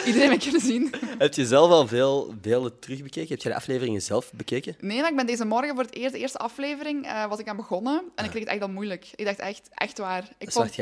[0.05, 0.93] Iedereen heeft kunnen zien.
[1.17, 3.29] Heb je zelf al veel beelden terugbekeken?
[3.29, 4.75] Heb je de afleveringen zelf bekeken?
[4.79, 7.47] Nee, maar ik ben deze morgen voor het eerst, de eerste aflevering, eh, was ik
[7.47, 8.03] aan begonnen.
[8.15, 9.11] En ik kreeg het echt al moeilijk.
[9.15, 10.29] Ik dacht echt, echt waar.
[10.37, 10.77] Ik vond,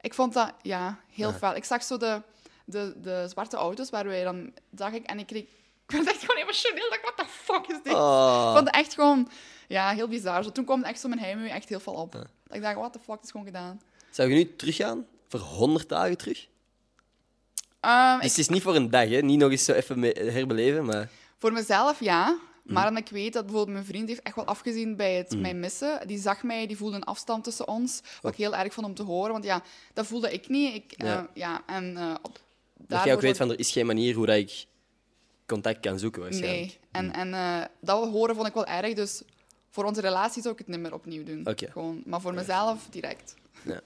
[0.00, 1.34] ik vond dat, ja, heel Ja.
[1.34, 1.54] fel.
[1.56, 2.22] Ik zag zo de,
[2.64, 5.42] de, de zwarte auto's waar wij dan, zag ik, en ik kreeg,
[5.86, 6.88] ik werd echt gewoon emotioneel.
[6.88, 7.92] Dacht, what the fuck is dit?
[7.94, 8.44] Oh.
[8.48, 9.28] Ik vond het echt gewoon,
[9.68, 10.44] ja, heel bizar.
[10.44, 12.12] Zo, toen kwam echt zo mijn heimwee echt heel veel op.
[12.12, 13.80] Dat Ik dacht, what the fuck, is gewoon gedaan.
[14.10, 15.06] Zou je nu teruggaan?
[15.38, 16.46] Voor 100 dagen terug?
[17.80, 19.20] Ehm, Dus het is niet voor een dag, hè?
[19.20, 20.02] Niet nog eens zo even
[20.32, 21.08] herbeleven, maar...
[21.38, 22.38] Voor mezelf, ja.
[22.62, 22.74] Mhm.
[22.74, 25.54] Maar dan ik weet dat bijvoorbeeld mijn vriend heeft echt wel afgezien bij het mij
[25.54, 26.06] missen.
[26.06, 28.00] Die zag mij, die voelde een afstand tussen ons.
[28.20, 29.32] Wat ik heel erg vond om te horen.
[29.32, 29.62] Want ja,
[29.92, 30.74] dat voelde ik niet.
[30.74, 31.28] Ik, eh, Ja.
[31.34, 31.62] ja.
[31.66, 32.38] en eh, op,
[32.76, 34.66] Dat jij ook weet van, er is geen manier hoe dat ik
[35.46, 36.60] contact kan zoeken, waarschijnlijk.
[36.66, 36.78] Nee.
[36.90, 38.94] En, en eh, dat horen vond ik wel erg.
[38.94, 39.22] Dus
[39.70, 41.46] voor onze relatie zou ik het niet meer opnieuw doen.
[41.46, 41.70] Oké.
[41.70, 43.34] Gewoon, maar voor mezelf direct.
[43.62, 43.80] Ja.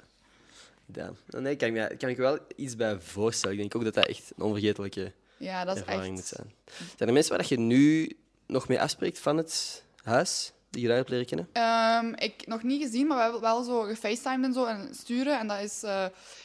[0.93, 1.13] Ja.
[1.41, 3.55] Nee, kan ik, me, kan ik wel iets bij voorstellen.
[3.57, 6.13] Ik denk ook dat dat echt een onvergetelijke Ja, dat is ervaring echt...
[6.15, 6.53] moet zijn.
[6.97, 8.17] Zijn er mensen waar je nu
[8.47, 10.53] nog mee afspreekt van het huis?
[10.71, 11.49] die je daar hebt leren kennen?
[11.53, 15.39] Ehm, ik nog niet gezien, maar we hebben wel zo gefacetimed en zo en sturen.
[15.39, 15.83] En dat is...
[15.83, 16.05] eh,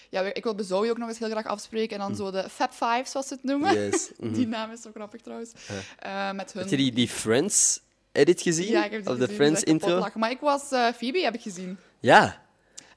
[0.09, 1.99] ja, ik wil Zoe ook nog eens heel graag afspreken.
[1.99, 3.73] En dan zo de Fab Five, zoals ze het noemen.
[3.73, 4.11] Yes.
[4.35, 5.51] Die naam is zo grappig trouwens.
[5.99, 6.61] Eh, met hun...
[6.61, 7.79] Heb je die, die Friends
[8.11, 8.71] edit gezien?
[8.71, 10.07] Ja, ik heb die of de Friends intro?
[10.13, 11.77] Maar ik was eh, Phoebe, heb ik gezien.
[11.99, 12.44] Ja.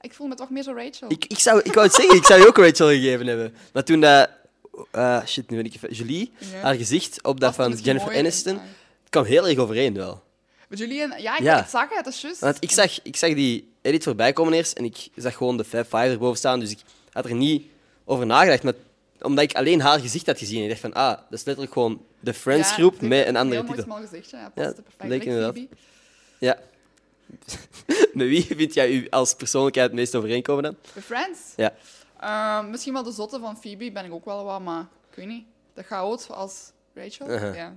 [0.01, 1.11] Ik voel me toch meer zo Rachel.
[1.11, 3.53] Ik, ik, zou, ik wou het zeggen, ik zou je ook Rachel gegeven hebben.
[3.73, 4.29] Maar toen dat...
[4.91, 5.91] eh, shit, nu ben ik even...
[5.93, 6.59] Julie, Ja.
[6.61, 10.23] haar gezicht op dat van Jennifer Aniston, het kwam heel erg overeen wel.
[10.67, 11.59] Met Julian, ja, ik, Ja.
[11.61, 12.39] ik zag het, dat is juist.
[12.39, 15.63] Want ik zag, ik zag die edit voorbij komen eerst en ik zag gewoon de
[15.63, 16.79] Fab Five erboven staan, dus ik
[17.11, 17.63] had er niet
[18.05, 18.63] over nagedacht.
[18.63, 18.73] Maar
[19.21, 22.01] omdat ik alleen haar gezicht had gezien, ik dacht van, ah, dat is letterlijk gewoon
[22.19, 23.93] de Friends Ja, groep het is met een andere heel mooi titel.
[23.95, 24.37] smal gezichtje.
[24.37, 25.09] Ja, Ja, past er perfect.
[25.09, 25.57] leek inderdaad.
[26.39, 26.57] Ja.
[28.13, 30.77] met wie vind jij u als persoonlijkheid het meest overeenkomen dan?
[30.93, 31.39] De Friends.
[31.55, 31.73] Ja.
[32.19, 35.27] Ehm, misschien wel de zotte van Phoebe ben ik ook wel wat, maar ik weet
[35.27, 35.43] niet.
[35.73, 37.31] De chaot als Rachel.
[37.53, 37.73] Ja.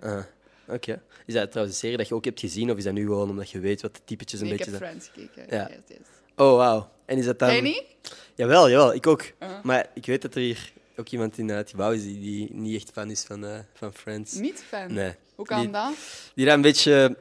[0.68, 1.02] Oké.
[1.26, 3.30] Is dat trouwens een serie dat je ook hebt gezien, of is dat nu gewoon
[3.30, 5.00] omdat je weet wat de typetjes een Nee, ik beetje heb zijn?
[5.00, 5.56] Friends gekeken.
[5.56, 5.68] Ja.
[5.68, 6.06] Yes, yes.
[6.36, 6.88] Oh, wauw.
[7.04, 7.50] En is dat dan...
[7.50, 7.84] Jij niet?
[8.34, 9.24] Jawel, jawel, ik ook.
[9.62, 12.76] Maar ik weet dat er hier ook iemand in het gebouw is die, die niet
[12.76, 14.32] echt fan is van, eh, van Friends.
[14.34, 14.92] Niet fan.
[14.92, 15.14] Nee.
[15.34, 15.92] Hoe kan Die- dat?
[16.34, 17.16] Die dat een beetje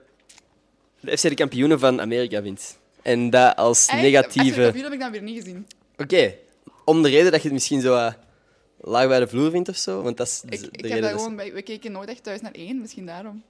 [1.02, 2.80] de FC de kampioenen van Amerika vindt.
[3.02, 4.02] En dat als Echt?
[4.02, 4.66] negatieve...
[4.66, 5.68] Echt, heb ik dan weer niet gezien.
[5.98, 6.36] Oké,
[6.86, 8.14] om de reden dat je het misschien zo eh,
[8.82, 10.02] laag bij de vloer vindt of zo.
[10.02, 12.10] Want dat is Ik, de ik reden heb dat dat- gewoon bij, we keken nooit
[12.10, 13.44] echt thuis naar één, misschien daarom.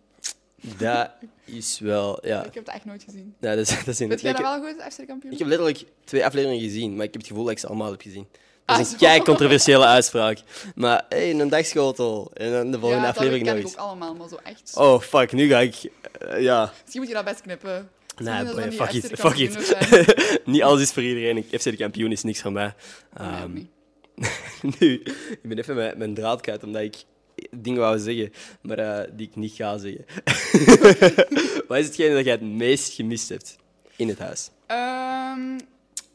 [0.77, 1.09] Dat
[1.45, 2.27] is wel...
[2.27, 3.35] Ja, Ik heb het echt nooit gezien.
[3.39, 5.31] ja dat is, dat is jij dat wel goed, FC de kampioen?
[5.33, 7.91] ik heb letterlijk twee afleveringen gezien, maar ik heb het gevoel dat ik ze allemaal
[7.91, 8.27] heb gezien.
[8.77, 10.39] Dat is een kei controversiële uitspraak.
[10.75, 13.77] Maar hey, een dagschotel en dan de volgende ja, dat aflevering ken nog ik eens.
[13.81, 14.71] ook allemaal, maar zo echt.
[14.75, 15.75] Oh, fuck, nu ga ik...
[16.19, 17.89] eh, ja, Misschien moet je dat best knippen.
[18.17, 19.75] nee, dat boy, fuck it, fuck it.
[20.45, 21.43] Niet alles is voor iedereen.
[21.51, 22.73] FC de kampioen is niks voor mij.
[23.19, 23.53] Nee, Ehm,
[24.79, 24.93] nu,
[25.29, 26.95] ik ben even mijn, mijn draad kwijt, omdat ik
[27.51, 30.05] dingen wou zeggen, maar eh, die ik niet ga zeggen.
[31.67, 33.55] Wat is hetgene dat jij het meest gemist hebt
[33.95, 34.49] in het huis?
[34.67, 35.57] Ehm,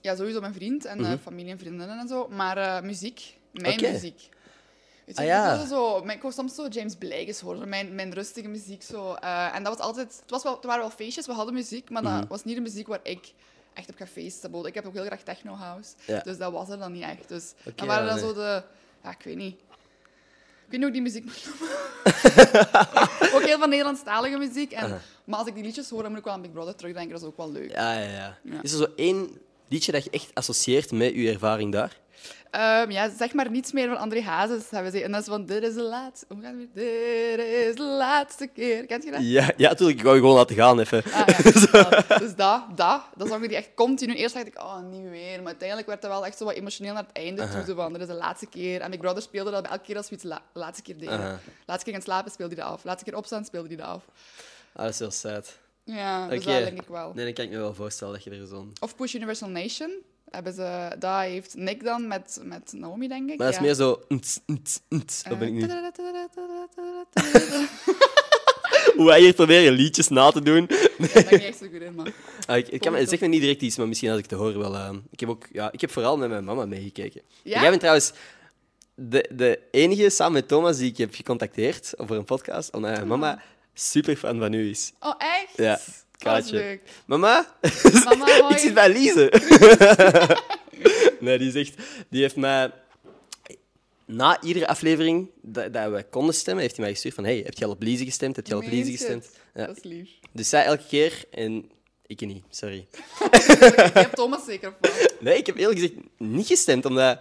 [0.07, 2.29] ja, sowieso mijn vriend en eh, familie en vriendinnen en zo.
[2.29, 3.37] Maar eh, muziek.
[3.53, 4.29] Mijn muziek.
[5.05, 5.67] Weet je, Ah, ik, ja.
[5.67, 8.83] zo, ik wou soms zo James Blake horen, mijn, mijn rustige muziek.
[8.83, 9.15] Zo.
[9.15, 10.07] Eh, en dat was altijd...
[10.21, 12.19] Het, was wel, het waren wel feestjes, we hadden muziek, maar Mhm.
[12.21, 13.33] dat was niet de muziek waar ik
[13.75, 14.65] echt op ga feesten.
[14.65, 16.21] Ik heb ook heel graag techno-house, Ja.
[16.21, 17.29] dus dat was er dan niet echt.
[17.29, 18.19] Dus dan waren nee.
[18.25, 18.63] zo de...
[19.03, 19.55] Ja, ik weet niet.
[19.55, 21.77] Ik weet niet hoe ik die muziek moet noemen.
[23.35, 24.73] ook heel veel Nederlandstalige muziek.
[24.73, 25.01] En.
[25.25, 27.13] Maar als ik die liedjes hoor, dan moet ik wel aan Big Brother terugdenken.
[27.13, 27.71] Dat is ook wel leuk.
[27.73, 28.39] Ja, ja, ja.
[28.43, 28.63] Ja.
[28.63, 31.97] Is er zo één liedje dat je echt associeert met je ervaring daar?
[32.51, 34.71] Ehm, ja, zeg maar niets meer van André Hazes.
[34.71, 35.03] Hebben ze.
[35.03, 36.27] En dat is van, dit is de laatste...
[36.29, 37.37] Hoe gaat het weer?
[37.37, 38.87] Dit is de laatste keer.
[38.87, 39.21] Kent je dat?
[39.23, 39.99] Ja, ja natuurlijk.
[39.99, 41.05] Ik wou je gewoon laten gaan even.
[41.05, 41.43] Ah, ja.
[41.53, 44.15] dus dat, dus dat, dat, dat zong die echt continu.
[44.15, 45.37] Eerst dacht ik, oh, niet weer.
[45.37, 47.65] Maar uiteindelijk werd dat wel echt zo wat emotioneel naar het einde toe.
[47.67, 48.81] Zo van, dit is de laatste keer.
[48.81, 51.19] En Big Brother speelde dat bij elke keer als we iets la laatste keer deden.
[51.19, 51.39] Aha.
[51.67, 52.85] Laatste keer gaan slapen speelde hij dat af.
[52.85, 54.05] Laatste keer opstaan speelde hij dat af.
[54.73, 55.59] Ah, dat is heel sad.
[55.87, 57.13] Ja, dus dat denk ik wel.
[57.15, 58.73] Nee, dan kan ik me wel voorstellen dat je er zo'n...
[58.81, 59.91] Of Push Universal Nation.
[60.31, 63.39] Hebben ze, dat heeft Nick dan met, met Naomi, denk ik.
[63.39, 63.63] Maar dat is ja.
[63.63, 64.03] meer zo...
[64.09, 65.23] nt, nt, nt.
[65.29, 65.61] Wat ben ik nu?
[68.97, 70.67] Hoe wij hier proberen liedjes na te doen.
[70.69, 72.13] Ja, daar ben ik niet echt zo goed in, man.
[72.47, 74.59] Ah, ik, ik kan, ik me niet direct iets, maar misschien als ik het hoor
[74.59, 74.75] wel.
[74.75, 77.23] eh, ik, heb ook, ja, ik heb vooral met mijn mama meegekeken.
[77.43, 77.61] Ja?
[77.61, 78.13] Jij bent trouwens
[78.95, 83.07] de, de enige samen met Thomas die ik heb gecontacteerd over een podcast, omdat mijn
[83.07, 83.43] mama
[83.79, 84.93] super fan van u is.
[85.01, 85.57] Oh, echt?
[85.57, 85.81] Ja,
[86.51, 86.81] leuk.
[87.07, 87.57] Mama,
[88.05, 88.55] Mama, hoi.
[88.55, 89.33] ik zit bij Lise.
[91.21, 91.75] nee, die zegt,
[92.09, 92.73] die heeft mij
[94.05, 97.55] na iedere aflevering dat, dat we konden stemmen, heeft hij mij gestuurd van hey, heb
[97.55, 98.37] je al op Lise gestemd?
[98.37, 99.31] Heb je al op je gestemd?
[99.55, 99.67] Ja.
[99.67, 100.11] Dat is lief.
[100.33, 101.71] Dus zij elke keer en
[102.07, 102.87] ik niet, sorry.
[103.21, 104.91] Je hebt Thomas zeker wel.
[105.21, 107.21] Nee, ik heb eerlijk gezegd niet gestemd, omdat...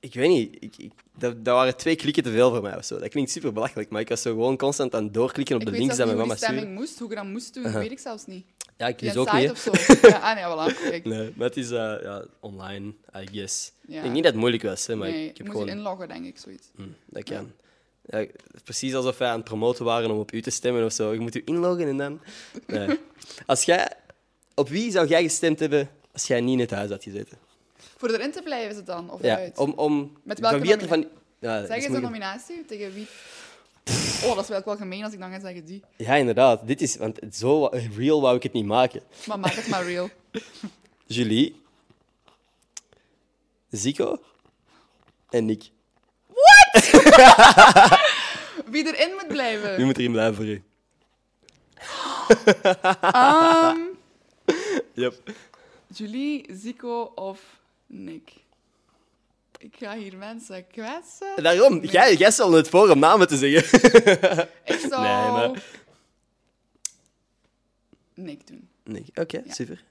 [0.00, 2.84] Ik weet niet, ik, ik, dat, dat waren twee klikken te veel voor mij of
[2.84, 2.98] zo.
[2.98, 5.66] Dat klinkt super belachelijk, maar ik was zo gewoon constant aan het doorklikken op Ik
[5.66, 6.66] de links dat mijn hoe mama stuurde.
[6.66, 8.44] moest, hoe je dat moest doen, weet ik zelfs niet.
[8.76, 9.50] Ja, ik een ook niet.
[9.50, 9.70] of zo.
[10.08, 10.78] Ja, ah nee, voilà.
[10.90, 11.04] Kijk.
[11.04, 13.72] Nee, maar het is eh, ja, online, I guess.
[13.86, 13.96] Ja.
[13.96, 15.72] Ik denk niet dat het moeilijk was, hè, maar nee, ik ik heb moest gewoon...
[15.72, 16.68] je inloggen, denk ik, zoiets.
[16.76, 17.52] Hm, dat kan.
[18.04, 18.26] Ja,
[18.64, 21.12] precies alsof wij aan het promoten waren om op u te stemmen of zo.
[21.12, 22.20] Je moet u inloggen en dan...
[22.66, 22.98] Nee.
[23.46, 23.92] Als jij...
[24.54, 27.38] Op wie zou jij gestemd hebben als jij niet in het huis had gezeten?
[28.00, 29.58] Voor erin te blijven is het dan, of Ja, uit?
[29.58, 29.72] om...
[29.76, 31.08] om Met welke van wie had er van...
[31.38, 33.06] Ja, dat Zeg eens een nominatie, tegen wie?
[34.24, 35.82] Oh, dat is wel wel gemeen als ik dan ga zeggen die.
[35.96, 36.66] Ja, inderdaad.
[36.66, 36.96] Dit is...
[36.96, 39.02] Want zo real wou ik het niet maken.
[39.26, 40.08] Maar maak het maar real.
[41.06, 41.62] Julie,
[43.70, 44.18] Zico
[45.30, 45.62] en Nick.
[48.72, 49.76] Wie erin moet blijven?
[49.76, 50.62] Wie moet erin blijven voor u?
[53.00, 53.78] Ehm,
[55.02, 55.14] Yep.
[55.86, 57.59] Julie, Zico of
[57.92, 58.30] Nick?
[59.58, 61.42] Ik ga hier mensen kwetsen.
[61.42, 61.90] Daarom, Nee.
[61.90, 63.78] jij, jij stelde het voor om namen te zeggen.
[64.74, 65.02] Ik zou...
[65.02, 65.62] Nee, maar-
[68.14, 68.68] niks doen.
[68.84, 69.04] Nee.
[69.14, 69.84] Oké, super.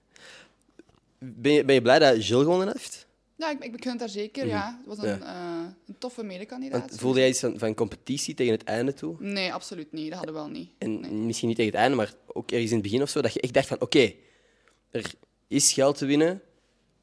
[1.19, 3.07] Ben je, ben je blij dat Jill gewonnen heeft?
[3.35, 4.77] Ja, ik, ik gun het daar zeker, ja.
[4.85, 6.79] Het was een, eh, een toffe medekandidaat.
[6.79, 9.15] Want voelde jij iets van, van competitie tegen het einde toe?
[9.19, 10.09] Nee, absoluut niet.
[10.09, 10.69] Dat hadden we wel niet.
[10.77, 11.11] En Nee.
[11.11, 13.41] misschien niet tegen het einde, maar ook ergens in het begin of zo, dat je
[13.41, 14.13] echt dacht van oké,
[14.91, 15.11] er
[15.47, 16.41] is geld te winnen,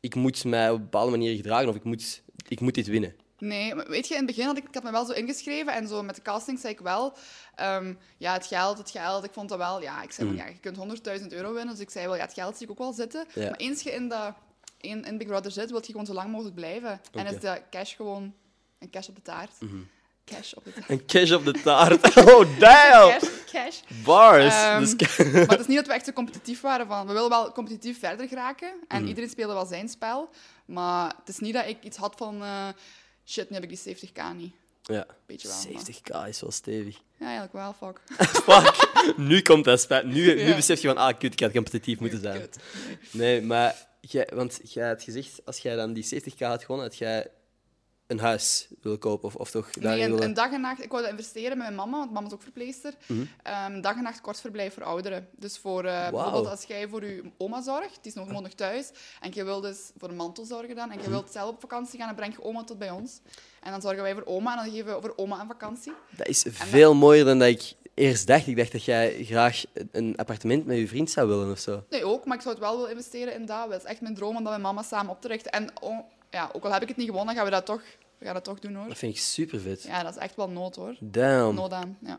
[0.07, 3.15] ik moet mij op een bepaalde manier gedragen of ik moet, ik moet dit winnen.
[3.39, 5.73] Nee, maar weet je, in het begin had ik, ik had me wel zo ingeschreven
[5.73, 7.17] en zo met de casting zei ik wel,
[7.55, 10.47] ehm, ja, het geld, het geld, ik vond dat wel, ja, ik zei van, ja,
[10.47, 10.77] je kunt
[11.21, 13.27] 100.000 euro winnen, dus ik zei wel, ja, het geld zie ik ook wel zitten.
[13.35, 13.43] Ja.
[13.43, 14.35] Maar eens je in, dat,
[14.81, 17.01] in, in Big Brother zit, wil je gewoon zo lang mogelijk blijven.
[17.13, 18.35] En is de cash gewoon
[18.79, 19.53] een cash op de taart.
[20.35, 20.89] Cash op de taart.
[20.91, 22.17] Een cash op de taart.
[22.35, 23.19] Oh, damn!
[23.19, 23.81] Cash, cash.
[24.05, 24.55] Bars!
[24.55, 26.87] Ehm, Dus- Maar het is niet dat we echt zo competitief waren.
[26.87, 28.73] Van, we willen wel competitief verder geraken.
[28.89, 29.07] En Mhm.
[29.09, 30.29] iedereen speelde wel zijn spel.
[30.67, 32.43] Maar het is niet dat ik iets had van...
[32.43, 32.69] eh,
[33.27, 34.55] shit, nu heb ik die 70k niet.
[34.83, 35.07] ja.
[35.27, 35.57] Beetje wel.
[35.57, 36.97] maar- 70k is wel stevig.
[37.19, 38.01] Ja, eigenlijk wel, fuck.
[38.53, 40.05] Fuck, nu komt dat spijt.
[40.05, 42.41] Nu, nu besef je van, ah, kut, ik had competitief moeten zijn.
[42.41, 42.57] Kut.
[43.11, 46.99] Nee, maar jij, want jij had gezegd, als jij dan die 70k had gewonnen, had
[46.99, 47.27] jij
[48.07, 50.25] een huis willen kopen of, of toch Nee, daarin een, willen...
[50.29, 50.83] een dag en nacht...
[50.83, 52.95] Ik dat investeren met mijn mama, want mama is ook verpleegster.
[53.07, 53.25] Mhm.
[53.43, 55.29] Ehm, dag en nacht kortverblijf voor ouderen.
[55.37, 58.91] Dus voor, eh, bijvoorbeeld als jij voor je oma zorgt, die is nog nog thuis,
[59.21, 61.05] en je wilt dus voor een mantel zorgen dan, en Mhm.
[61.05, 63.21] je wilt zelf op vakantie gaan, dan breng je oma tot bij ons.
[63.63, 65.93] En dan zorgen wij voor oma, en dan geven we voor oma een vakantie.
[66.17, 68.47] Dat is veel mooier dan dat ik eerst dacht.
[68.47, 71.85] Ik dacht dat jij graag een appartement met je vriend zou willen of zo.
[71.91, 73.71] Nee, ook, maar ik zou het wel willen investeren in dat.
[73.71, 75.53] Het is echt mijn droom om dat met mama samen op te richten.
[75.53, 75.73] En
[76.31, 77.83] ja, ook al heb ik het niet gewonnen, gaan we dat toch,
[78.19, 78.89] we gaan dat toch doen hoor.
[78.89, 79.83] Dat vind ik super vet.
[79.83, 80.95] Ja, dat is echt wel nood hoor.
[81.01, 81.55] Damn.
[81.55, 81.99] Nood aan.
[82.01, 82.19] Ja.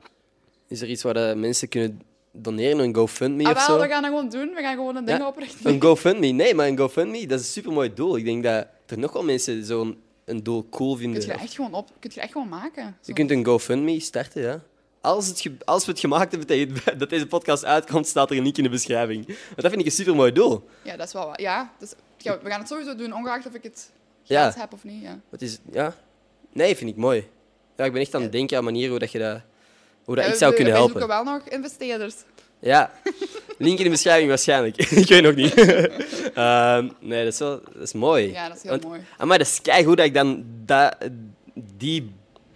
[0.68, 2.80] Is er iets waar de mensen kunnen doneren?
[2.80, 3.80] Een GoFundMe Ah, of zo?
[3.80, 4.54] we gaan dat gewoon doen.
[4.54, 5.72] We gaan gewoon een ding Ja, oprichten.
[5.74, 6.28] Een GoFundMe?
[6.28, 8.18] Nee, maar een GoFundMe, dat is een supermooi doel.
[8.18, 11.20] Ik denk dat er nog wel mensen zo'n een doel cool vinden.
[11.20, 12.84] Kun je echt gewoon op, kun je echt gewoon maken.
[12.84, 12.92] Zo.
[13.06, 14.62] Je kunt een GoFundMe starten, ja.
[15.02, 18.44] Als, het als we het gemaakt hebben tegen- dat deze podcast uitkomt, staat er een
[18.44, 19.26] link in de beschrijving.
[19.26, 20.68] Want dat vind ik een supermooi doel.
[20.84, 21.42] Ja, dat is wel wat.
[21.42, 23.92] Ja, dus, ja, we gaan het sowieso doen, ongeacht of ik het
[24.28, 24.44] Ja.
[24.44, 25.02] geld heb of niet.
[25.04, 25.20] Ja.
[25.30, 25.96] Wat is, ja?
[26.54, 27.28] Nee, vind ik mooi.
[27.78, 29.42] Ja, ik ben echt aan het denken aan manieren hoe, dat je dat,
[30.04, 31.00] hoe dat Ja, ik we- zou we- kunnen helpen.
[31.00, 32.16] zoeken wel nog investeerders.
[32.60, 32.92] Ja,
[33.58, 34.78] link in de beschrijving waarschijnlijk.
[34.92, 35.54] ik weet nog niet.
[36.34, 38.32] Ehm, nee, dat is, wel, dat is mooi.
[38.32, 39.02] Ja, dat is heel Want- mooi.
[39.26, 40.96] Maar dat is keigoed dat ik dan dat,
[41.78, 42.12] die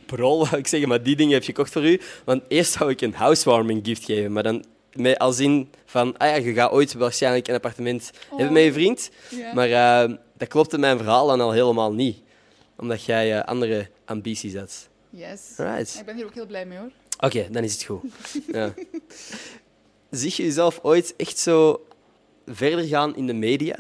[0.06, 2.02] brol, wou ik zeggen, maar die dingen heb gekocht voor u.
[2.26, 6.28] Want eerst zou ik een housewarming gift geven, maar dan met als in van, ah
[6.28, 9.10] ja, je gaat ooit waarschijnlijk een appartement hebben met je vriend.
[9.30, 9.54] Ja.
[9.54, 12.18] Maar eh, dat klopte mijn verhaal dan al helemaal niet.
[12.78, 14.90] Omdat jij eh, andere ambities had.
[15.10, 15.42] Yes.
[15.58, 15.96] Right.
[16.00, 16.92] Ik ben hier ook heel blij mee hoor.
[17.20, 18.04] Oké, dan is het goed.
[18.54, 18.74] Ja.
[20.10, 21.86] Zie je jezelf ooit echt zo
[22.48, 23.76] verder gaan in de media?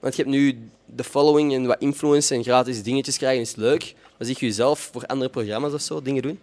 [0.00, 3.94] Want je hebt nu de following en wat influence en gratis dingetjes krijgen, is leuk.
[4.18, 6.40] Maar zie je jezelf voor andere programma's of zo dingen doen?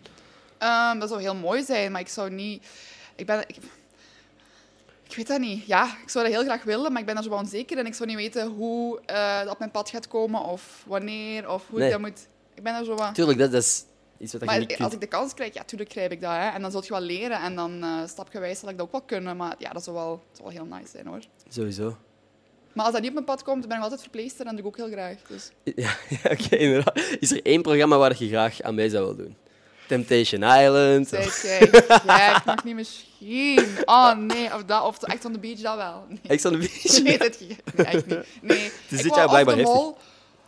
[0.57, 2.65] Ehm, dat zou heel mooi zijn, maar ik zou niet...
[3.15, 3.43] Ik ben...
[3.47, 3.55] Ik,
[5.11, 5.65] ik weet dat niet.
[5.65, 7.85] Ja, ik zou dat heel graag willen, maar ik ben er zo onzeker in.
[7.85, 11.67] Ik zou niet weten hoe eh, dat op mijn pad gaat komen of wanneer of
[11.69, 11.87] hoe Nee.
[11.87, 12.27] ik dat moet...
[12.53, 13.15] Ik ben er zo wat...
[13.15, 13.83] Tuurlijk, dat, dat is
[14.19, 16.31] iets wat je Maar niet als ik de kans krijg, ja, tuurlijk krijg ik dat.
[16.31, 16.49] Hè.
[16.49, 19.01] En dan zul je wel leren en dan eh, stapgewijs zal ik dat ook wel
[19.01, 19.37] kunnen.
[19.37, 21.19] Maar ja, dat zou wel, dat zou wel heel nice zijn hoor.
[21.49, 21.97] Sowieso.
[22.73, 24.63] Maar als dat niet op mijn pad komt, dan ben ik altijd verpleegster en dat
[24.63, 25.17] doe ik ook heel graag.
[25.27, 25.51] Dus.
[25.83, 26.99] Ja, ja, oké, inderdaad.
[27.19, 29.35] Is er één programma waar je graag aan mee zou willen doen?
[29.97, 31.09] Temptation Island?
[31.09, 31.69] Jij,
[32.05, 33.65] ja, ik mag niet misschien.
[33.85, 36.05] Oh nee, of dat, of echt on the beach, dat wel.
[36.07, 37.01] Nee, Ex on the Beach?
[37.03, 37.39] nee, dit,
[37.75, 38.25] nee echt niet.
[38.41, 38.71] Nee.
[38.89, 39.79] dit wou jaar blijkbaar de heftig.
[39.79, 39.97] mol.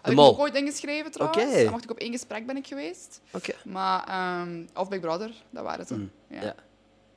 [0.01, 0.29] Heb ik Mol.
[0.29, 1.43] ook ooit ingeschreven trouwens.
[1.45, 1.61] Oké.
[1.63, 3.21] Dan mocht ik op één gesprek ben ik geweest.
[3.31, 3.53] Oké.
[3.63, 5.93] Maar, ehm, of Big Brother, dat waren ze.
[5.93, 6.41] Mm, Ja.
[6.41, 6.55] ja.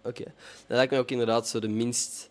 [0.05, 0.23] Oké.
[0.67, 2.29] Dat lijkt me ook inderdaad zo de minst...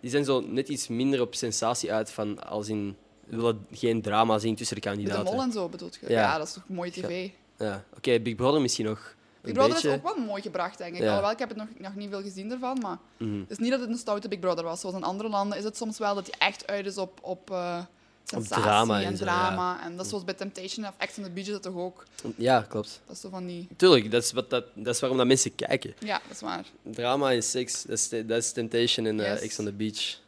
[0.00, 2.96] Die zijn zo net iets minder op sensatie uit van als in...
[3.26, 5.34] We willen geen drama zien tussen de Met de kandidaten.
[5.34, 6.06] mol en zo bedoelt je?
[6.08, 6.20] Ja.
[6.20, 7.30] Ja, dat is toch mooie tv.
[7.58, 7.84] Ja.
[7.96, 9.88] Oké, Big Brother misschien nog Big Brother beetje.
[9.88, 11.00] is ook wel mooi gebracht, denk ik.
[11.00, 11.06] Ja.
[11.06, 13.40] Alhoewel, ik heb het nog, nog niet veel gezien ervan, maar Mhm.
[13.40, 14.80] het is niet dat het een stoute Big Brother was.
[14.80, 17.50] Zoals in andere landen is het soms wel dat hij echt uit is op, op
[17.50, 17.80] eh,
[18.24, 19.82] sensatie drama en en zo, drama.
[19.84, 22.04] En dat is zoals bij Temptation of Ex on the Beach is dat toch ook.
[22.36, 23.00] Ja, klopt.
[23.06, 23.68] Dat is zo van die...
[23.76, 25.94] Tuurlijk, dat is, wat dat, dat is waarom dat mensen kijken.
[25.98, 26.64] Ja, dat is waar.
[26.82, 29.40] Drama en seks, dat is, dat is Temptation en eh Yes.
[29.40, 30.18] Ex on the Beach.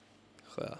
[0.46, 0.78] Goh, ja.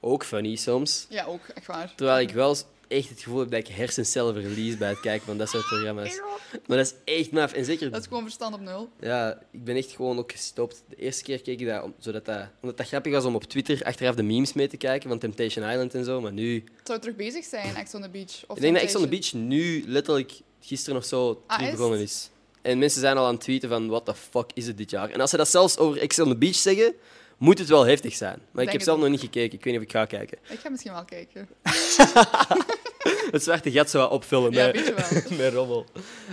[0.00, 1.06] Ook funny soms.
[1.08, 1.92] Ja, ook, echt waar.
[1.96, 2.56] Terwijl ik wel
[2.88, 6.20] echt het gevoel heb dat ik hersencellen verlies bij het kijken van dat soort programma's.
[6.66, 7.52] Maar dat is echt maf.
[7.52, 8.88] En zeker Dat is gewoon verstand op nul.
[9.00, 10.82] Ja, ik ben echt gewoon ook gestopt.
[10.88, 13.44] De eerste keer keek ik dat, om- zodat dat, omdat dat grappig was om op
[13.44, 16.20] Twitter achteraf de memes mee te kijken van Temptation Island en zo.
[16.20, 18.44] Maar nu, Het zou terug bezig zijn, Ex on the Beach.
[18.46, 19.08] Of ik denk dat Ex on the.
[19.08, 22.30] Beach nu letterlijk gisteren of zo Ah, is begonnen is.
[22.62, 25.10] En mensen zijn al aan het tweeten van what the fuck is het dit jaar.
[25.10, 26.94] En als ze dat zelfs over Ex on the Beach zeggen,
[27.36, 28.40] moet het wel heftig zijn.
[28.50, 29.58] Maar ik heb zelf nog niet gekeken.
[29.58, 30.38] Ik weet niet of ik ga kijken.
[30.48, 31.48] Ik ga misschien wel kijken.
[33.30, 35.38] Het zwarte gat zo wat opvullen Ja, met, wel.
[35.38, 35.86] met rommel.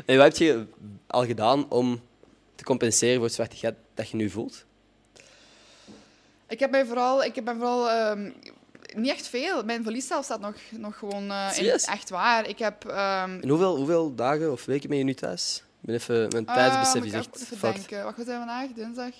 [0.06, 0.66] En wat heb je
[1.08, 2.02] al gedaan om
[2.56, 4.66] te compenseren voor het zwarte gat dat je nu voelt?
[6.48, 7.24] Ik heb mij vooral...
[7.24, 8.32] Ik heb mij vooral ehm,
[8.96, 9.64] niet echt veel.
[9.64, 12.48] Mijn verlieszelf staat nog, nog gewoon eh, in, echt waar.
[12.48, 12.86] Ik heb...
[12.86, 15.64] ehm, En hoeveel, hoeveel dagen of weken ben je nu thuis?
[15.82, 16.28] Ik ben even...
[16.30, 18.04] Mijn eh, tijdsbesef is ik echt denken.
[18.04, 18.68] Wat zijn we vandaag?
[18.76, 19.14] Dinsdag?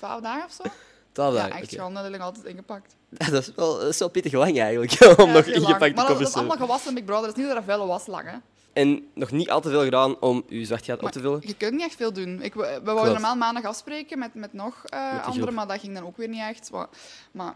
[0.00, 0.62] Twaalf dagen of zo?
[1.12, 1.74] Twaalf ja, dagen, echt oké.
[1.74, 2.02] schande.
[2.02, 2.94] Dat ik altijd ingepakt.
[3.30, 5.66] Dat is wel, dat is wel pittig lang eigenlijk, om Ja, nog heel lang.
[5.66, 7.26] ingepakte Maar dat, dat is te allemaal gewassen Big Brother.
[7.28, 8.36] Het is niet dat er vuile was lang, hè.
[8.72, 11.40] En nog niet al te veel gedaan om je zwartgat op te vullen?
[11.46, 12.42] Je kunt niet echt veel doen.
[12.42, 12.84] Ik, we Klopt.
[12.84, 16.16] wouden normaal maandag afspreken met, met nog eh, Met anderen, maar dat ging dan ook
[16.16, 16.70] weer niet echt.
[16.70, 16.86] Maar,
[17.32, 17.54] maar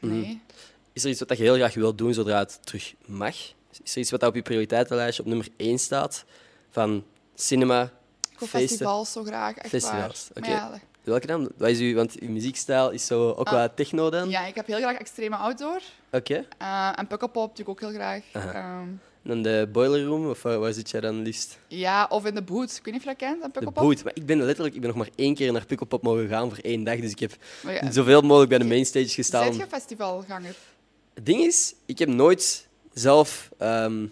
[0.00, 0.12] Mhm.
[0.20, 0.40] nee.
[0.92, 3.34] Is er iets wat je heel graag wilt doen zodra het terug mag?
[3.82, 6.24] Is er iets wat op je prioriteitenlijstje op nummer 1 staat?
[6.70, 7.04] Van
[7.34, 7.90] cinema,
[8.38, 10.42] Ik festivals zo graag, echt Festivals, waar.
[10.42, 11.50] Maar ja, Welke dan?
[11.56, 13.52] Wat is uw, want uw muziekstijl is zo ook Ah.
[13.52, 14.28] wat techno dan?
[14.28, 15.80] ja, ik heb heel graag extreme outdoor.
[16.12, 16.44] Oké.
[16.58, 18.22] Eh, en Pukkelpop natuurlijk ook heel graag.
[18.32, 18.52] Aha.
[18.52, 18.88] Ehm,
[19.22, 21.58] En dan de boiler room, of waar, waar zit jij dan liefst?
[21.68, 22.70] ja, of in de boot.
[22.76, 23.82] Ik weet niet of je dat kent, een De Pukkelpop.
[23.82, 24.04] boot.
[24.04, 26.58] Maar ik ben letterlijk ik ben nog maar één keer naar Pukkelpop mogen gaan voor
[26.62, 27.00] één dag.
[27.00, 29.42] Dus ik heb Maar ja, zoveel mogelijk bij de mainstage gestaan.
[29.42, 30.54] Zijt je festivalganger?
[31.14, 33.50] Het ding is, ik heb nooit zelf...
[33.58, 34.06] ehm,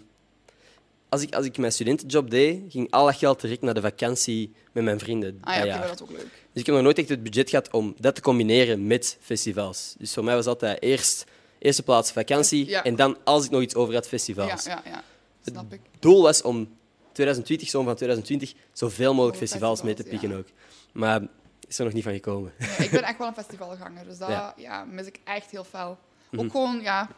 [1.09, 4.53] als, ik, als ik mijn studentenjob deed, ging al dat geld direct naar de vakantie
[4.71, 5.37] met mijn vrienden.
[5.41, 5.79] Ah ja, dat oké, jaar.
[5.79, 6.43] maar dat is ook leuk.
[6.55, 9.95] Dus ik heb nog nooit echt het budget gehad om dat te combineren met festivals.
[9.97, 11.25] Dus voor mij was altijd eerst
[11.59, 12.83] eerste plaats vakantie Ja.
[12.83, 14.63] en dan, als ik nog iets over had, festivals.
[14.65, 15.03] ja, ja.
[15.45, 15.79] Snap ik.
[15.91, 16.77] Het doel was om
[17.11, 20.47] 2020, zomer van 2020, zoveel mogelijk festivals mee te pikken ook.
[20.93, 21.21] Maar
[21.67, 22.53] is er nog niet van gekomen.
[22.77, 24.53] Ik ben echt wel een festivalganger, dus dat Ja.
[24.57, 24.83] ja.
[24.83, 25.97] mis ik echt heel fel.
[26.29, 26.43] Mhm.
[26.45, 27.09] Ook gewoon, ja,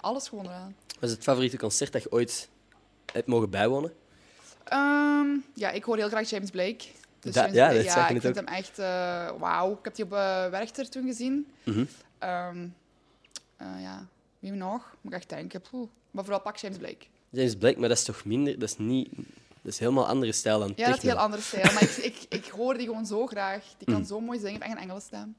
[0.00, 0.76] alles gewoon eraan.
[1.00, 2.48] Wat is het favoriete concert dat je ooit
[3.12, 3.92] hebt mogen bijwonen?
[4.64, 6.84] Ehm, ja, ik hoor heel graag James Blake.
[7.20, 8.34] Dus Da- ja, dat ik net vind ook.
[8.34, 9.72] hem echt eh, wauw.
[9.72, 11.46] Ik heb die op eh, Werchter toen gezien.
[11.64, 11.84] Mhm.
[12.18, 12.66] Ehm,
[13.56, 14.06] eh, ja,
[14.38, 14.94] wie nog?
[15.00, 15.60] Moet ik echt denken.
[15.70, 15.88] Poeh.
[16.10, 17.06] Maar vooral pak James Blake.
[17.30, 18.58] James Blake, maar dat is toch minder...
[18.58, 19.08] Dat is niet...
[19.62, 21.10] Dat is helemaal andere stijl dan Ja, dat is techno.
[21.10, 21.72] heel andere stijl.
[21.72, 23.64] Maar ik, ik, ik hoor die gewoon zo graag.
[23.78, 24.04] Die kan Mm.
[24.06, 24.60] zo mooi zingen.
[24.60, 25.36] Echt een Engelse stem.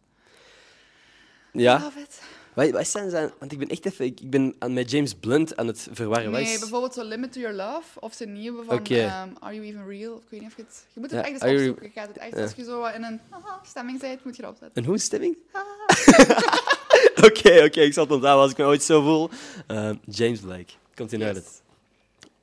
[1.52, 2.22] Ja, Love it.
[2.58, 3.32] Wat, wat zijn zijn...
[3.40, 4.06] Want ik ben echt even...
[4.06, 6.32] Ik ben aan, met James Blunt aan het verwarren.
[6.32, 8.00] Nee, is- bijvoorbeeld zo Limit to Your Love.
[8.00, 10.16] Of zijn nieuwe van ehm, Are You Even Real?
[10.16, 10.86] Ik weet niet of je het...
[10.94, 11.86] Je moet het Ja, echt eens opzoeken.
[11.86, 12.38] Je gaat het echt...
[12.38, 14.84] Als je zo in een haha, stemming bent, moet je erop zetten.
[14.84, 15.38] Een hoe stemming?
[17.28, 19.30] Oké, oké, ik zal het onthouden als ik me ooit zo voel.
[19.68, 21.20] Eh, James Blake, komt in.
[21.20, 21.44] Yes.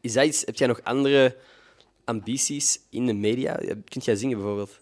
[0.00, 1.36] Is dat iets, heb jij nog andere
[2.04, 3.60] ambities in de media?
[3.88, 4.78] Kunt jij zingen bijvoorbeeld?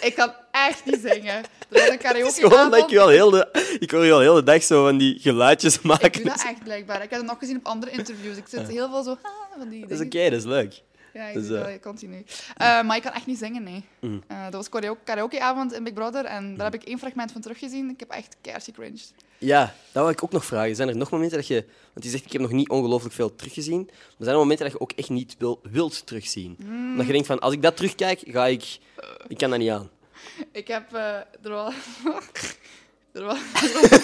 [0.00, 0.34] Ik kan
[0.68, 1.44] echt niet zingen.
[1.68, 4.34] Een Het is gewoon dat ik je al heel de, ik hoor je al heel
[4.34, 6.06] de dag zo van die geluidjes maken.
[6.06, 7.02] Ik doe dat echt blijkbaar.
[7.02, 8.36] Ik heb het nog gezien op andere interviews.
[8.36, 10.82] Ik zit heel veel zo ah, van die Dat is oké, dat is leuk.
[11.14, 12.24] Ja, ik Dus, doe eh, dat continu.
[12.56, 13.84] Eh, maar ik kan echt niet zingen, nee.
[14.00, 14.22] Mm.
[14.26, 17.40] Eh, dat was karaoke- karaokeavond in Big Brother en daar heb ik één fragment van
[17.40, 17.90] teruggezien.
[17.90, 19.12] Ik heb echt keihard gecringed.
[19.38, 20.76] Ja, dat wil ik ook nog vragen.
[20.76, 21.64] Zijn er nog momenten dat je...
[21.92, 23.82] Want je zegt, ik heb nog niet ongelooflijk veel teruggezien.
[23.86, 26.56] Maar zijn er momenten dat je ook echt niet wil, wilt terugzien?
[26.58, 26.96] Mm.
[26.96, 28.78] Dat je denkt van, als ik dat terugkijk, ga ik...
[29.28, 29.90] Ik kan dat niet aan.
[30.52, 30.92] Ik heb...
[30.94, 31.74] eh, er was...
[33.12, 33.38] er was...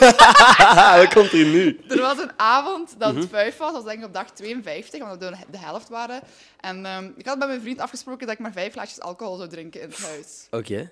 [0.98, 1.80] Wat komt er nu?
[1.88, 3.20] Er was een avond dat Mhm.
[3.20, 6.20] het vijf was, dat was denk ik op dag 52, omdat we de helft waren.
[6.60, 9.48] En ehm, ik had met mijn vriend afgesproken dat ik maar vijf glaasjes alcohol zou
[9.48, 10.46] drinken in het huis.
[10.50, 10.90] Oké.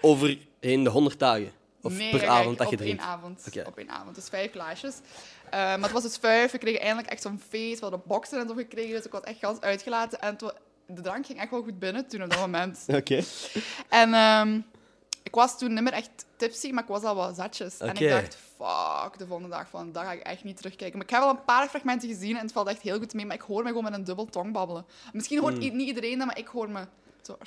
[0.00, 1.52] Overheen de 100 dagen?
[1.82, 3.04] Of nee, per kijk, avond dat je op één drinkt?
[3.12, 3.44] avond.
[3.46, 3.62] Oké.
[3.66, 4.94] Op één avond, dus vijf glaasjes.
[5.50, 8.40] Eh, maar het was dus vijf, we kregen eindelijk echt zo'n feest, we hadden boksen
[8.40, 10.20] en zo gekregen, dus ik was echt gans uitgelaten.
[10.20, 10.52] En het
[10.86, 12.84] de drank ging echt wel goed binnen toen op dat moment.
[13.00, 13.22] Oké.
[13.88, 14.60] En ehm,
[15.22, 17.78] ik was toen niet meer echt tipsy, maar ik was al wat zatjes.
[17.78, 20.96] En ik dacht, fuck, de volgende dag van, dat ga ik echt niet terugkijken.
[20.96, 23.26] Maar ik heb wel een paar fragmenten gezien en het valt echt heel goed mee,
[23.26, 24.84] maar ik hoor me gewoon met een dubbel tong babbelen.
[25.12, 25.76] Misschien hoort Hmm.
[25.76, 26.86] niet iedereen dat, maar ik hoor me
[27.22, 27.38] zo...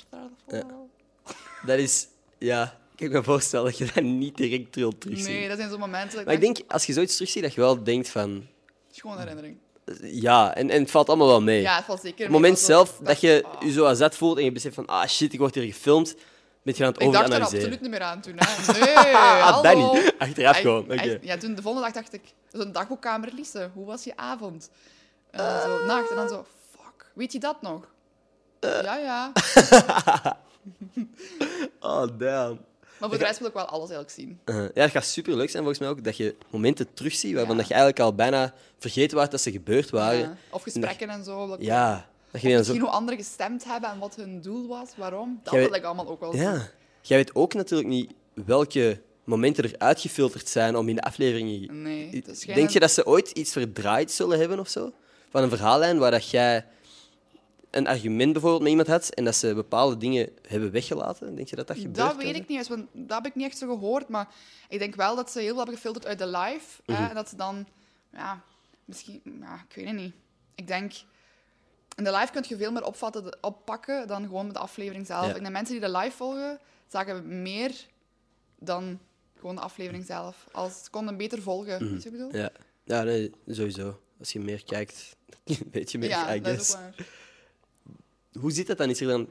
[1.62, 2.08] Dat is...
[2.38, 5.34] Ja, ik kan me voorstellen dat je dat niet direct wilt terugzien.
[5.34, 7.60] Nee, dat zijn zo'n momenten dat Maar ik denk, als je zoiets terugziet, dat je
[7.60, 8.30] wel denkt van...
[8.30, 9.58] het is gewoon een herinnering.
[10.02, 11.60] Ja, en, en het valt allemaal wel mee.
[11.60, 13.62] Ja, het valt zeker het moment zelf dat je ah.
[13.62, 14.86] je zo azet voelt en je beseft van...
[14.86, 16.14] Ah, shit, ik word hier gefilmd.
[16.62, 18.34] Ben je aan het Ik dacht er absoluut niet meer aan toen.
[18.36, 18.72] Hè.
[18.72, 19.62] Nee, Ah.
[19.62, 20.12] Danny.
[20.18, 20.82] Achteraf gewoon.
[20.82, 21.18] Oké.
[21.22, 22.22] ja, toen de volgende dag dacht ik,
[22.52, 24.70] zo'n dagboekkamer, Lise, hoe was je avond?
[25.30, 25.62] En dan Ah.
[25.62, 26.10] zo, nacht.
[26.10, 27.88] En dan zo, fuck, weet je dat nog?
[28.60, 28.82] Eh.
[28.82, 29.32] Ja, ja.
[31.80, 32.58] Oh, damn.
[33.00, 34.38] Maar voor de rest wil ik wel alles eigenlijk zien.
[34.44, 37.50] Uh, ja, het gaat super leuk zijn volgens mij ook dat je momenten terugziet waarvan
[37.54, 37.60] Ja.
[37.60, 40.18] dat je eigenlijk al bijna vergeten was dat ze gebeurd waren.
[40.18, 40.36] Ja.
[40.50, 41.46] Of gesprekken en zo.
[41.46, 42.82] Dat Ja, dat je misschien zo...
[42.84, 45.40] hoe anderen gestemd hebben en wat hun doel was, waarom.
[45.42, 46.42] Dat Jij wil ik allemaal ook wel zien.
[46.42, 46.68] Ja.
[47.00, 48.12] Jij weet ook natuurlijk niet
[48.44, 51.82] welke momenten er uitgefilterd zijn om in de afleveringen...
[51.82, 54.92] Nee, is geen- Denk je dat ze ooit iets verdraaid zullen hebben of zo?
[55.30, 56.64] Van een verhaallijn waar dat jij
[57.76, 61.34] een argument bijvoorbeeld met iemand had en dat ze bepaalde dingen hebben weggelaten?
[61.34, 61.96] Denk je dat dat gebeurt?
[61.96, 64.08] Dat weet ik niet eens, want dat heb ik niet echt zo gehoord.
[64.08, 64.28] Maar
[64.68, 66.82] ik denk wel dat ze heel veel hebben gefilterd uit de live.
[66.86, 67.02] Mhm.
[67.02, 67.66] hè, en dat ze dan,
[68.12, 68.42] ja,
[68.84, 70.14] misschien, ja, ik weet het niet.
[70.54, 70.92] Ik denk,
[71.96, 75.26] in de live kun je veel meer opvatten, oppakken dan gewoon met de aflevering zelf.
[75.26, 75.34] Ja.
[75.34, 77.86] Ik denk mensen die de live volgen, zagen meer
[78.58, 78.98] dan
[79.38, 80.46] gewoon de aflevering zelf.
[80.52, 82.36] Als, ze konden beter volgen, weet je wat ik bedoel?
[82.36, 82.50] Ja,
[82.84, 84.00] ja nee, sowieso.
[84.18, 85.16] Als je meer kijkt,
[85.72, 86.94] weet je meer, Ja, I dat is ook waar.
[88.40, 88.90] Hoe zit dat dan?
[88.90, 89.28] Is er dan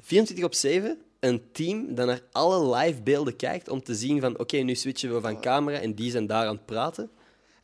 [0.00, 4.38] 24 op 7 een team dat naar alle live beelden kijkt om te zien van
[4.38, 7.10] oké, nu switchen we van camera en die zijn daar aan het praten?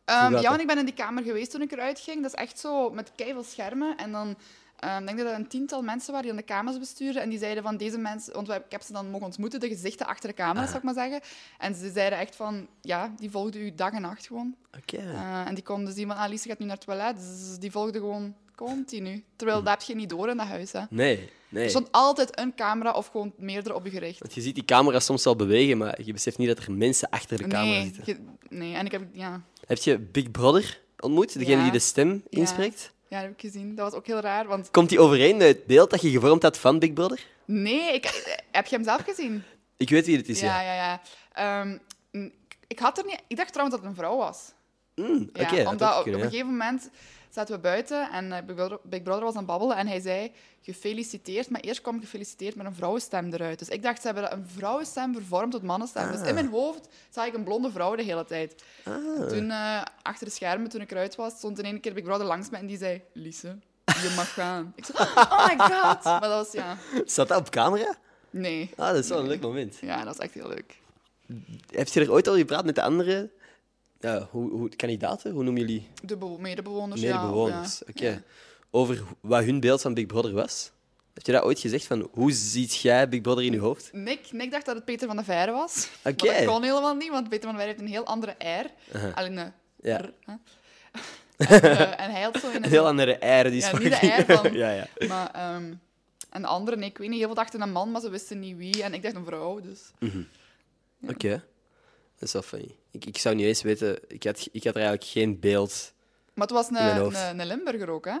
[0.05, 2.21] Ehm, ja, want ik ben in die kamer geweest toen ik eruit ging.
[2.21, 3.97] Dat is echt zo met keiveel schermen.
[3.97, 4.35] En dan
[4.79, 7.21] ehm, denk ik dat er een tiental mensen waren die aan de kamers bestuurden.
[7.21, 8.33] En die zeiden van deze mensen...
[8.33, 10.93] Want ik heb ze dan mogen ontmoeten, de gezichten achter de camera, zou ik maar
[10.93, 11.21] zeggen.
[11.57, 12.67] En ze zeiden echt van...
[12.81, 14.55] Ja, die volgden u dag en nacht gewoon.
[14.77, 14.97] Oké.
[14.97, 16.17] Eh, en die konden zien van...
[16.17, 17.15] Ah, Lise gaat nu naar het toilet.
[17.15, 18.35] Dus die volgden gewoon
[18.67, 19.23] continu.
[19.35, 20.81] Terwijl dat heb je niet door in dat huis, hè.
[20.89, 21.63] Nee, nee.
[21.63, 24.19] Er stond altijd een camera of gewoon meerdere op je gericht.
[24.19, 27.09] Want je ziet die camera soms wel bewegen, maar je beseft niet dat er mensen
[27.09, 28.03] achter de camera Nee, zitten.
[28.49, 29.01] je- nee, en ik heb...
[29.11, 31.33] Ja, Heb je Big Brother ontmoet?
[31.39, 31.63] Degene Ja.
[31.63, 32.91] die de stem inspreekt?
[33.07, 33.75] ja, dat heb ik gezien.
[33.75, 34.71] Dat was ook heel raar, want...
[34.71, 37.25] Komt die overeen met het beeld dat je gevormd had van Big Brother?
[37.45, 38.03] Nee, ik,
[38.51, 39.43] heb je hem zelf gezien?
[39.77, 40.61] Ik weet wie het is, ja.
[40.61, 41.01] Ja, ja, ja.
[41.61, 41.77] Ehm,
[42.67, 44.51] ik, had er niet, ik dacht trouwens dat het een vrouw was.
[44.95, 46.89] Mm, Ja, omdat ook op, een gegeven moment
[47.33, 49.99] zaten we buiten en eh, Big, Brother, Big Brother was aan het babbelen en hij
[49.99, 53.59] zei gefeliciteerd, maar eerst kwam gefeliciteerd met een vrouwenstem eruit.
[53.59, 56.11] Dus ik dacht, ze hebben een vrouwenstem vervormd tot mannenstem.
[56.11, 58.63] Dus in mijn hoofd zag ik een blonde vrouw de hele tijd.
[58.83, 59.27] Ah.
[59.27, 62.25] Toen, eh, achter de schermen, toen ik eruit was, stond in één keer Big Brother
[62.25, 64.73] langs me en die zei, Lise, je mag gaan.
[64.75, 66.03] Ik zei, oh my god.
[66.03, 67.95] Maar dat was, ja, Zat dat op camera?
[68.29, 68.69] nee.
[68.75, 69.77] Ah, dat is wel een leuk moment.
[69.81, 70.81] Ja, dat was echt heel leuk.
[71.71, 73.29] Heb je er ooit al gepraat met de andere
[74.03, 75.31] ja, hoe, hoe, kandidaten?
[75.31, 77.79] Hoe noemen jullie De bewo- medebewoners, medebewoners?
[77.79, 77.85] ja.
[77.89, 78.07] Oké.
[78.07, 78.21] Ja.
[78.71, 80.71] Over wat hun beeld van Big Brother was?
[81.13, 81.85] Heb je dat ooit gezegd?
[81.85, 83.89] Van, hoe ziet jij Big Brother in je hoofd?
[83.93, 85.87] Nick, Nick dacht dat het Peter van de Veire was.
[86.03, 86.25] Oké.
[86.25, 88.95] Maar dat kon helemaal niet, want Peter van de Veire heeft een heel andere R.
[88.95, 89.15] Uh-huh.
[89.15, 89.97] Alleen een Ja.
[89.97, 90.13] R.
[91.37, 93.51] en, eh, en hij had zo Een heel andere eieren.
[93.51, 94.87] Die Ja, is niet de ei van- ja, ja.
[95.07, 95.73] Maar, ehm,
[96.29, 98.39] en de andere, nee, ik weet niet, heel veel dachten een man, maar ze wisten
[98.39, 98.83] niet wie.
[98.83, 99.79] En ik dacht een vrouw, dus...
[101.07, 101.29] Oké.
[101.29, 101.41] Dat
[102.23, 102.75] is wel funny.
[102.91, 103.99] Ik, ik zou niet eens weten...
[104.07, 105.93] Ik had, ik had er eigenlijk geen beeld.
[106.33, 108.17] Maar het was een, een, een Limburger ook, hè?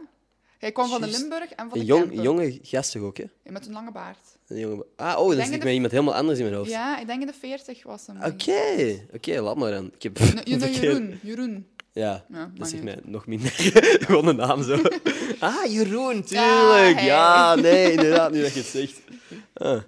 [0.63, 1.07] Hij kwam van de.
[1.07, 2.23] Limburg en van de jong, Kempen.
[2.23, 3.23] jonge gast toch ook, hè?
[3.43, 4.17] Ja, Met een lange baard.
[4.47, 4.85] Een jonge...
[4.95, 6.69] Ah, oh, dan zit ik met iemand helemaal anders in mijn hoofd.
[6.69, 8.23] Ja, ik denk in de 40 was hem.
[8.23, 8.99] Oké.
[9.13, 9.91] Oké, laat maar dan.
[9.95, 10.17] Ik heb...
[10.45, 11.19] Jeroen.
[11.23, 11.67] Jeroen.
[11.91, 13.51] Ja, Ja, dat zegt mij nog minder.
[14.05, 14.81] Gewoon een naam zo.
[15.39, 16.99] Ah, Jeroen, tuurlijk.
[16.99, 19.01] Ja, nee, inderdaad, nu dat je het zegt.
[19.53, 19.81] Ah.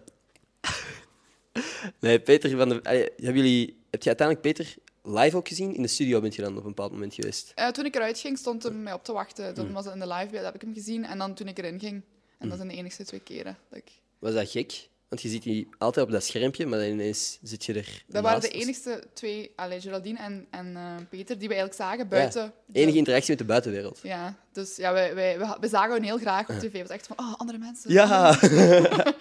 [2.00, 2.80] Nee, Peter van de...
[2.84, 3.84] Allee, Hebben jullie...
[3.96, 5.76] Heb je uiteindelijk Peter live ook gezien?
[5.76, 7.52] In de studio bent je dan op een bepaald moment geweest.
[7.56, 9.54] Eh, toen ik eruit ging, stond hem mij op te wachten.
[9.54, 11.06] Toen was het in de live beeld, heb ik hem gezien.
[11.06, 12.02] En dan toen ik erin ging.
[12.40, 13.58] En dat zijn de enigste twee keren.
[13.70, 13.92] Dat, ik...
[14.20, 14.90] Was dat gek?
[15.10, 18.24] Want je ziet die altijd op dat schermpje, maar dan ineens zit je er dat
[18.24, 22.54] waren de enigste twee, Geraldine en, en eh, Peter, die we eigenlijk zagen buiten.
[22.66, 24.00] de- Enige interactie met de buitenwereld.
[24.04, 26.72] Ja, dus ja, wij, wij, we, we zagen hun heel graag op tv.
[26.72, 27.92] Het was echt van, oh, andere mensen.
[27.92, 28.38] Ja!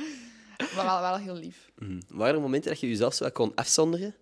[0.75, 1.71] Maar wel, wel heel lief.
[1.79, 2.01] Mhm.
[2.09, 4.15] Waren er momenten dat je jezelf zo kon afzonderen?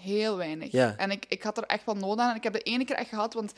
[0.00, 0.72] Heel weinig.
[0.72, 0.94] Ja.
[0.96, 2.30] En ik, ik had er echt wel nood aan.
[2.30, 3.52] En ik heb de ene keer echt gehad, want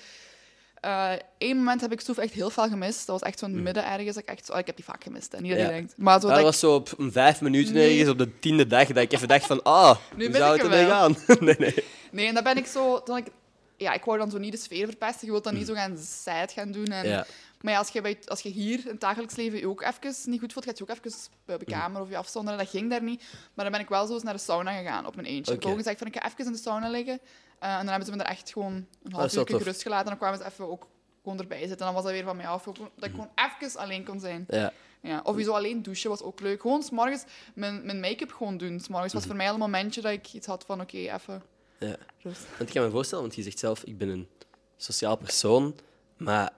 [0.80, 3.06] eh één moment heb ik Soef echt heel veel gemist.
[3.06, 4.16] Dat was echt zo'n midden ergens.
[4.16, 5.40] Ik, echt zo, oh, ik heb die vaak gemist, hè.
[5.40, 5.68] niet dat Ja.
[5.68, 5.94] denkt.
[5.96, 7.90] Maar zo dat ik- was zo op vijf minuten Nee.
[7.90, 10.62] ergens op de tiende dag dat ik even dacht van, ah, Nu hoe zou ik
[10.62, 11.16] het ermee gaan?
[11.40, 11.74] nee, nee.
[12.10, 13.00] Nee, en dan ben ik zo...
[13.04, 13.26] Dan ik,
[13.76, 15.26] ja, ik wou dan zo niet de sfeer verpesten.
[15.26, 16.84] Je wilt dan niet zo gaan zijt gaan doen.
[16.86, 17.10] En, Mm.
[17.12, 17.26] Ja.
[17.62, 20.30] Maar ja, als je, bij, als je hier in het dagelijks leven je ook even
[20.30, 21.12] niet goed voelt, ga je ook even
[21.44, 22.58] bij de kamer of je afzonderen.
[22.58, 23.22] Dat ging daar niet.
[23.54, 25.54] Maar dan ben ik wel zo eens naar de sauna gegaan op mijn eentje.
[25.54, 27.20] Ik heb gezegd van, ik ga even in de sauna liggen.
[27.58, 30.04] Eh, en dan hebben ze me er echt gewoon een dat half uur gerust gelaten.
[30.04, 30.86] En dan kwamen ze even ook
[31.22, 31.78] gewoon erbij zitten.
[31.78, 32.64] En dan was dat weer van mij af.
[32.64, 34.44] Dat ik gewoon even alleen kon zijn.
[34.48, 34.72] Ja.
[35.02, 36.60] Ja, of je zo alleen douchen was ook leuk.
[36.60, 38.80] Gewoon s'morgens mijn, mijn make-up gewoon doen.
[38.80, 41.42] S'morgens was voor mij al een momentje dat ik iets had van, oké, even
[41.78, 41.96] ja.
[42.18, 42.46] rust.
[42.56, 44.28] Want ik kan me voorstellen, want je zegt zelf, ik ben een
[44.76, 45.76] sociaal persoon,
[46.16, 46.52] maar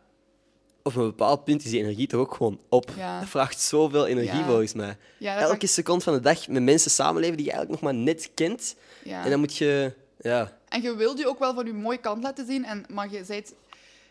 [0.87, 2.91] op een bepaald punt is die energie toch ook gewoon op.
[2.97, 3.21] Ja.
[3.21, 4.45] Dat vraagt zoveel energie Ja.
[4.47, 4.97] volgens mij.
[5.19, 8.03] Ja, Elke vraagt- seconde van de dag met mensen samenleven die je eigenlijk nog maar
[8.03, 8.77] net kent.
[9.05, 9.93] En dan moet je...
[10.21, 12.65] Ja, En je wilt je ook wel van je mooie kant laten zien.
[12.65, 13.55] En, maar je zijt...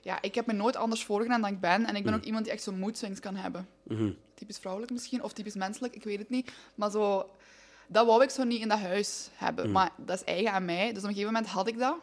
[0.02, 1.86] Ja, ik heb me nooit anders voorgedaan dan ik ben.
[1.86, 3.68] En ik ben ook iemand die echt zo'n moedswings kan hebben.
[3.84, 4.10] mhm.
[4.36, 6.52] Typisch vrouwelijk misschien, of typisch menselijk, ik weet het niet.
[6.76, 7.30] Maar zo...
[7.88, 9.72] Dat wou ik zo niet in dat huis hebben.
[9.72, 10.88] Maar dat is eigen aan mij.
[10.94, 11.96] Dus op een gegeven moment had ik dat.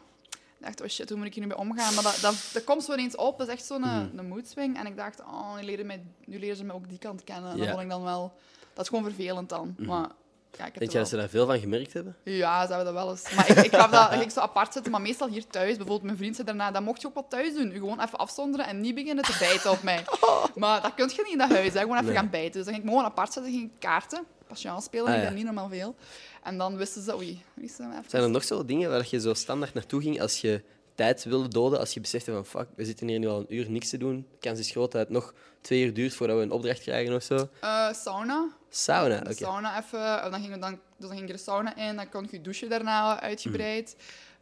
[0.61, 1.93] Dacht, oh shit, hoe moet ik hier nu mee omgaan?
[1.93, 3.37] Maar dat, dat, dat komt zo ineens op.
[3.37, 4.77] Dat is echt zo'n een moedswing.
[4.77, 7.51] En ik dacht, oh, nu leren, mij, nu leren ze mij ook die kant kennen.
[7.51, 8.33] En dat vond ik dan wel...
[8.73, 9.75] Dat is gewoon vervelend dan.
[9.77, 10.09] Maar
[10.57, 12.15] ja, ik heb Denk je dat ze daar veel van gemerkt hebben?
[12.23, 13.31] ja, zouden we dat wel eens.
[13.35, 15.67] Maar ik, ik gaf dat ik zo apart zitten, maar meestal hier thuis.
[15.69, 17.71] Bijvoorbeeld mijn vriend zei daarna, dat mocht je ook wel thuis doen.
[17.71, 20.03] U gewoon even afzonderen en niet beginnen te bijten op mij.
[20.55, 21.79] Maar dat kun je niet in dat huis, hè.
[21.79, 22.15] gewoon even Nee.
[22.15, 22.51] gaan bijten.
[22.51, 25.25] Dus dan ging ik me gewoon apart zetten, ging kaarten, patiënt spelen, Ah, ik ja.
[25.27, 25.95] ben niet normaal veel.
[26.43, 28.03] En dan wisten ze, oei, is dat even?
[28.09, 30.63] Zijn er nog zo dingen waar je zo standaard naartoe ging als je
[30.95, 33.69] tijd willen doden als je beseft van fuck, we zitten hier nu al een uur
[33.69, 34.27] niks te doen.
[34.31, 37.15] De kans is groot dat het nog twee uur duurt voordat we een opdracht krijgen
[37.15, 37.47] of zo.
[37.61, 38.49] Eh, sauna.
[38.69, 39.33] Sauna, oké.
[39.33, 40.21] sauna even.
[40.21, 42.41] En dan ging, je dan, dus dan ging je de sauna in, dan kon je
[42.41, 43.95] douchen daarna uitgebreid.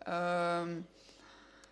[0.04, 0.70] Ehm,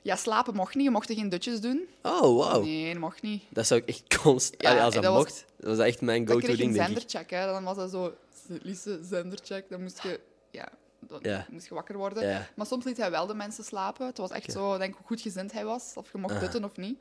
[0.01, 0.83] ja, slapen mocht niet.
[0.83, 1.88] Je mocht geen dutjes doen.
[2.01, 2.63] Oh, wow.
[2.63, 3.43] Nee, dat mocht niet.
[3.49, 4.61] Dat zou ik echt constant...
[4.61, 6.57] Ja, Allee, als dat, dat was- mocht, dat was dat echt mijn Dan go-to kreeg
[6.57, 7.09] je een ding, denk ik.
[7.09, 7.29] zendercheck.
[7.39, 7.45] Hè.
[7.45, 8.13] Dan was dat zo...
[8.62, 9.70] Lise, zendercheck.
[9.70, 10.20] Dan moest je...
[10.52, 10.70] Ja,
[11.00, 11.45] dan Ja.
[11.50, 12.28] moest je wakker worden.
[12.28, 12.48] Ja.
[12.56, 14.06] Maar soms liet hij wel de mensen slapen.
[14.08, 15.91] Het was echt zo, denk ik, hoe goed gezind hij was.
[15.95, 16.41] Of je mocht Aha.
[16.41, 17.00] dutten of niet.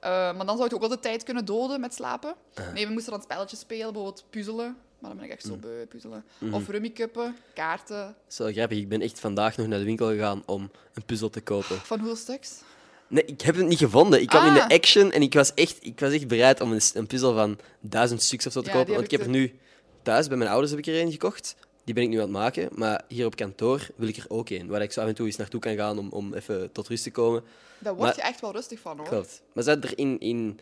[0.00, 2.34] Eh, maar dan zou je ook wel de tijd kunnen doden met slapen.
[2.74, 4.76] Nee, we moesten dan spelletjes spelen, bijvoorbeeld puzzelen.
[4.98, 5.50] Maar dan ben ik echt Mm.
[5.50, 6.24] zo beu, puzzelen.
[6.38, 6.54] Mhm.
[6.54, 8.14] Of rummikuppen, kaarten.
[8.26, 8.78] Zo grappig.
[8.78, 11.76] Ik ben echt vandaag nog naar de winkel gegaan om een puzzel te kopen.
[11.76, 12.60] Van hoeveel stuks?
[13.08, 14.20] Nee, ik heb het niet gevonden.
[14.20, 14.68] Ik kwam in Ah.
[14.68, 17.58] de action en ik was echt, ik was echt bereid om een, een puzzel van
[17.80, 18.92] duizend stuks of zo te Ja, kopen.
[18.92, 19.58] Want ik heb er nu
[20.04, 21.56] thuis bij mijn ouders heb ik er een gekocht.
[21.84, 22.68] Die ben ik nu aan het maken.
[22.74, 24.66] Maar hier op kantoor wil ik er ook een.
[24.66, 27.02] Waar ik zo af en toe eens naartoe kan gaan om, om even tot rust
[27.02, 27.42] te komen.
[27.78, 29.06] Daar word Maar- je echt wel rustig van, hoor.
[29.08, 29.42] Klopt.
[29.52, 30.60] Maar hadden er in, in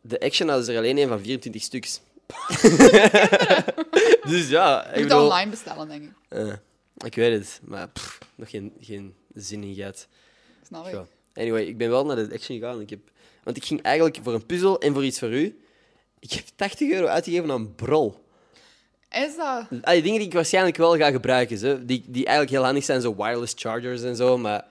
[0.00, 2.00] de action hadden ze er alleen een van 24 stuks.
[4.30, 5.24] dus ja, ik Je moet bedoel...
[5.24, 6.10] online bestellen, denk ik.
[6.28, 6.52] eh,
[7.04, 10.06] ik weet het, maar pff, nog geen, geen zin in gehad.
[10.66, 11.00] Snap ik.
[11.34, 12.80] Anyway, ik ben wel naar de action gegaan.
[12.80, 12.98] Ik heb,
[13.44, 15.60] want ik ging eigenlijk voor een puzzel en voor iets voor u.
[16.18, 18.24] Ik heb 80 euro uitgegeven aan brol.
[19.10, 19.66] Is dat...
[19.82, 21.58] Allee, dingen die ik waarschijnlijk wel ga gebruiken.
[21.58, 21.84] Zo.
[21.84, 24.38] Die, die eigenlijk heel handig zijn, zo wireless chargers en zo.
[24.38, 24.64] Maar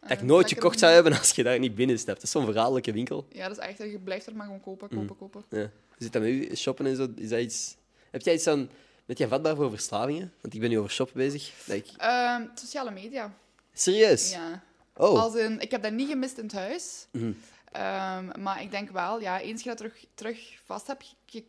[0.00, 2.16] dat ik Eh, nooit gekocht zou hebben als je daar niet binnen stapt.
[2.16, 3.26] Dat is zo'n verhaallijke winkel.
[3.32, 3.78] Ja, dat is echt...
[3.78, 4.98] Je blijft er maar gewoon kopen, Mm.
[5.06, 5.44] kopen, kopen.
[5.58, 5.58] Ja.
[5.58, 6.56] Hoe zit dat met u?
[6.56, 7.08] Shoppen en zo?
[7.16, 7.76] Is dat iets...
[8.10, 8.70] Heb jij iets aan...
[9.06, 10.32] Ben jij vatbaar voor verslavingen?
[10.40, 11.52] Want ik ben nu over shoppen bezig.
[11.66, 11.86] Ik...
[11.96, 13.34] Ehm, sociale media.
[13.72, 14.30] Serieus?
[14.32, 14.62] Ja.
[14.96, 15.22] Oh.
[15.22, 17.06] Als in, ik heb dat niet gemist in het huis.
[17.10, 17.32] Mhm.
[17.72, 21.44] Ehm, maar ik denk wel, ja, eens je dat terug, terug vast hebt, je,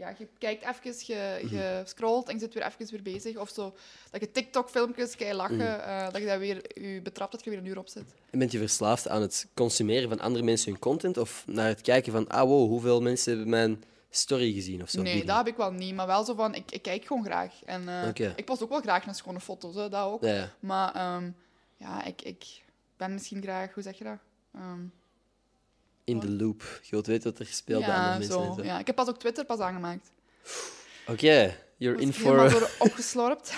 [0.00, 1.54] ja, je kijkt even, je, Mhm.
[1.54, 3.36] je scrolt en je zit weer even weer bezig.
[3.36, 3.74] Of zo,
[4.10, 5.64] dat je TikTok-filmpjes, je lachen, Mhm.
[5.80, 8.04] eh, dat je daar weer je betrapt dat je weer een uur op zit.
[8.30, 11.16] En bent je verslaafd aan het consumeren van andere mensen hun content?
[11.18, 14.82] Of naar het kijken van, ah wow, hoeveel mensen hebben mijn story gezien?
[14.82, 15.02] Of zo?
[15.02, 15.94] nee, dat heb ik wel niet.
[15.94, 17.64] Maar wel zo van, ik, ik kijk gewoon graag.
[17.64, 20.22] En eh, ik post ook wel graag naar schone foto's, hè, dat ook.
[20.24, 20.52] Ja, ja.
[20.60, 21.30] Maar ehm,
[21.76, 22.62] ja, ik, ik
[22.96, 24.18] ben misschien graag, hoe zeg je dat?
[24.54, 24.80] Ehm,
[26.10, 26.62] In de loop.
[26.82, 28.40] Je wilt weten wat er bij ja, andere mensen.
[28.40, 28.62] en zo, zo.
[28.64, 30.10] ja, ik heb pas ook Twitter pas aangemaakt.
[31.06, 32.50] Oké, you're Was in ik for...
[32.50, 33.52] door opgeslorpt.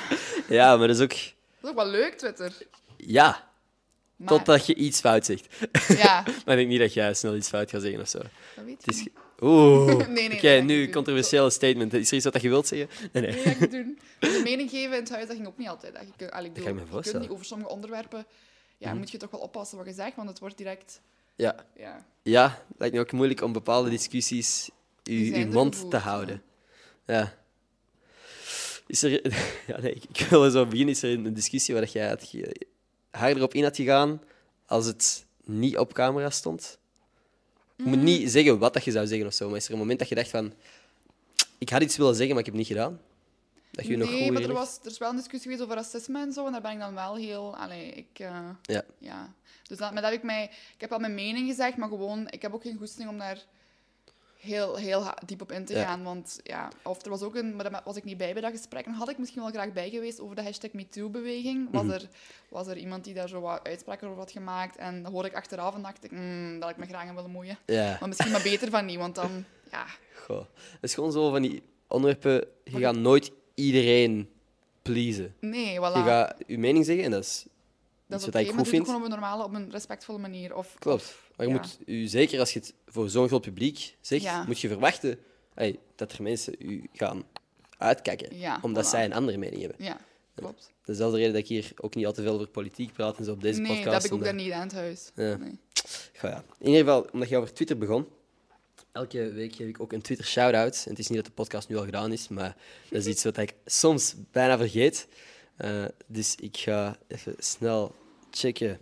[0.49, 1.09] Ja, maar dat is ook...
[1.11, 1.19] Dat
[1.63, 2.53] is ook wel leuk, Twitter.
[2.97, 3.49] Ja,
[4.17, 5.47] Maar, totdat je iets fout zegt.
[5.89, 8.19] Ja, Maar ik denk niet dat jij snel iets fout gaat zeggen of zo.
[8.19, 9.09] dat weet Het ik is...
[9.41, 9.87] Oeh.
[10.09, 11.95] Nee, nee, Oké, dat ik nu controversiële statement.
[11.95, 12.89] Is er iets wat je wilt zeggen?
[13.13, 13.35] Nee, nee.
[13.35, 13.99] Nee, dat ik doen.
[14.19, 15.97] De mening geven in het huis, dat ging ook niet altijd.
[15.97, 16.01] hè.
[16.17, 17.21] Je, allee, ik Dat kan ik bedoel, me je kunt voorstellen.
[17.21, 18.27] niet over sommige onderwerpen...
[18.79, 18.99] Ja, Mhm.
[18.99, 21.01] moet je toch wel oppassen wat je zegt, want het wordt direct...
[21.37, 21.65] Ja.
[21.77, 22.07] Ja.
[22.23, 24.71] ja, het lijkt me ook moeilijk om bepaalde discussies
[25.05, 26.43] uw, mond te houden.
[27.07, 27.35] Ja.
[28.87, 29.11] Is er...
[29.67, 30.95] Ja, nee, ik- wil zo beginnen.
[30.95, 32.35] Is er een discussie waar jij had
[33.11, 34.23] harder op in had gegaan
[34.67, 36.79] als het niet op camera stond?
[37.77, 38.05] Je moet Mm.
[38.05, 40.09] niet zeggen wat dat je zou zeggen of zo, maar is er een moment dat
[40.09, 40.53] je dacht van...
[41.59, 43.01] Ik had iets willen zeggen, maar ik heb het niet gedaan?
[43.73, 45.63] Dat je je nog goed nee, maar er, was, er is wel een discussie geweest
[45.63, 47.57] over racisme en zo, en daar ben ik dan wel heel...
[47.57, 48.19] Allee, ik...
[48.19, 48.83] eh, Ja.
[48.99, 49.35] ja.
[49.63, 50.45] Dus dat, maar dat heb ik mij...
[50.75, 52.29] Ik heb wel mijn mening gezegd, maar gewoon...
[52.31, 53.45] Ik heb ook geen goesting om daar
[54.39, 55.85] heel, heel diep op in te Ja.
[55.85, 56.03] gaan.
[56.03, 57.57] Want ja, of er was ook een...
[57.57, 58.87] Maar daar was ik niet bij bij dat gesprek.
[58.87, 61.69] En had ik misschien wel graag bij geweest over de hashtag MeToo-beweging.
[61.71, 61.93] Was, Mhm.
[61.93, 62.09] er,
[62.49, 64.77] was er iemand die daar zo wat uitspraken over had gemaakt.
[64.77, 66.11] En dat hoorde ik achteraf en dacht ik...
[66.11, 67.59] "Hmm, dat ik me graag aan willen moeien.
[67.67, 67.97] Ja.
[68.01, 69.45] Maar misschien maar beter van niet, want dan...
[69.71, 70.45] Ja, Goh.
[70.55, 72.49] Het is gewoon zo van die onderwerpen...
[72.65, 74.29] Je gaat nooit iedereen
[74.83, 75.35] pleasen.
[75.41, 75.81] nee, voilà.
[75.81, 77.47] Je gaat je mening zeggen en dat is
[78.07, 78.87] dat is wat oké, ik maar doe vind.
[78.87, 80.57] het gewoon op een normale, op een respectvolle manier.
[80.57, 81.17] Of, Klopt.
[81.37, 81.59] Maar je ja.
[81.59, 84.45] moet u, zeker als je het voor zo'n groot publiek zegt, Ja.
[84.45, 85.19] moet je verwachten
[85.55, 87.23] hey, dat er mensen u gaan
[87.79, 88.39] uitkijken.
[88.39, 88.89] Ja, omdat voilà.
[88.89, 89.85] zij een andere mening hebben.
[89.85, 90.01] Ja,
[90.35, 90.55] klopt.
[90.57, 93.19] Dat is dezelfde reden dat ik hier ook niet al te veel over politiek praat
[93.19, 93.93] en zo op deze nee, podcast.
[93.93, 95.11] dat heb ik ook daar niet aan het huis.
[95.15, 95.37] Ja.
[95.37, 95.59] Nee.
[96.19, 96.45] Goh, ja.
[96.59, 98.07] In ieder geval, omdat je over Twitter begon.
[98.93, 100.83] Elke week geef ik ook een Twitter shout-out.
[100.85, 102.57] En het is niet dat de podcast nu al gedaan is, maar
[102.91, 105.09] dat is iets wat ik soms bijna vergeet.
[105.57, 107.95] Eh, dus ik ga even snel
[108.31, 108.81] checken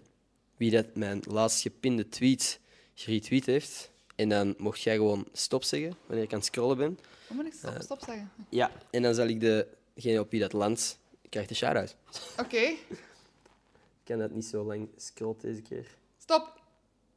[0.56, 2.60] wie dat mijn laatst gepinde tweet
[2.94, 3.90] geretweet heeft.
[4.16, 6.98] En dan mocht jij gewoon stop zeggen wanneer ik aan het scrollen ben.
[7.26, 7.80] Hoe moet ik stop, Eh.
[7.80, 8.32] stop zeggen?
[8.48, 8.70] Ja.
[8.90, 10.98] En dan zal ik degene op wie dat landt,
[11.28, 11.96] krijgt de shout-out.
[12.38, 15.86] Oké, Ik kan dat niet zo lang scrollen deze keer.
[16.18, 16.60] stop.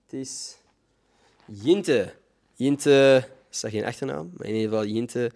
[0.06, 0.56] Het is
[1.46, 2.14] Jinte.
[2.56, 4.32] Jinte, is dat geen achternaam?
[4.38, 5.32] Maar in ieder geval Jinte.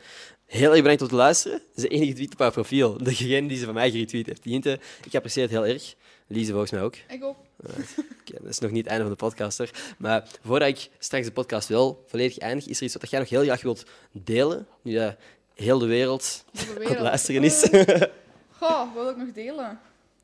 [0.45, 1.57] Heel erg bedankt om te luisteren.
[1.57, 2.97] Dat is de enige tweet op haar profiel.
[3.03, 4.41] Degene die ze van mij geretweet heeft.
[4.43, 5.95] Jinte, ik apprecieer het heel erg.
[6.27, 6.95] Lise volgens mij ook.
[7.09, 7.37] Ik ook.
[8.25, 9.69] Dat is nog niet het einde van de podcast hoor.
[9.97, 13.29] Maar voordat ik straks de podcast wel volledig eindig, is er iets wat jij nog
[13.29, 14.67] heel graag wilt delen?
[14.81, 15.15] Nu dat
[15.53, 16.99] heel de wereld Nieuwe aan het wereld.
[17.07, 17.61] luisteren is.
[18.59, 19.79] Goh, wat wil ik nog delen?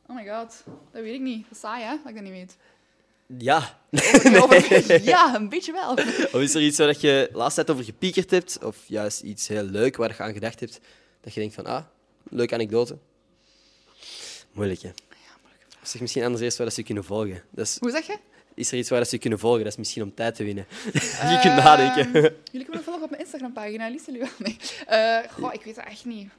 [0.07, 1.43] Oh my god, dat weet ik niet.
[1.43, 1.89] Dat is saai, hè?
[1.89, 2.57] Dat ik dat niet weet.
[3.27, 3.81] Ja.
[5.03, 5.91] Ja, een beetje wel.
[6.31, 8.57] Of is er iets waar dat je de laatste tijd over gepiekerd hebt?
[8.63, 10.79] Of juist iets heel leuk waar je aan gedacht hebt?
[11.21, 11.83] Dat je denkt van, ah,
[12.29, 12.97] leuke anekdote.
[14.51, 14.89] Moeilijk, hè?
[15.81, 17.43] Zeg misschien anders eerst waar dat ze je kunnen volgen.
[17.49, 18.17] Dat is, Hoe zeg je?
[18.55, 19.63] is er iets waar dat ze je kunnen volgen?
[19.63, 20.65] Dat is misschien om tijd te winnen.
[20.93, 22.11] je Ehm, kunt nadenken.
[22.11, 24.27] Jullie kunnen me volgen op mijn Instagram-pagina, Lies Lua.
[24.37, 24.57] Nee.
[24.87, 26.29] Eh, goh, ik weet het echt niet.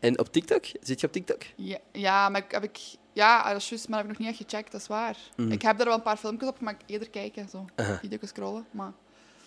[0.00, 0.64] En op TikTok?
[0.80, 1.42] Zit je op TikTok?
[1.56, 2.78] Ja, ja, maar ik, heb ik...
[3.18, 5.16] Ja, dat is juist, maar heb ik nog niet echt gecheckt, dat is waar.
[5.36, 7.66] Ik heb daar wel een paar filmpjes op, maar ik eerder kijken, zo.
[7.76, 7.96] Mhm.
[7.98, 8.92] Video's scrollen, maar...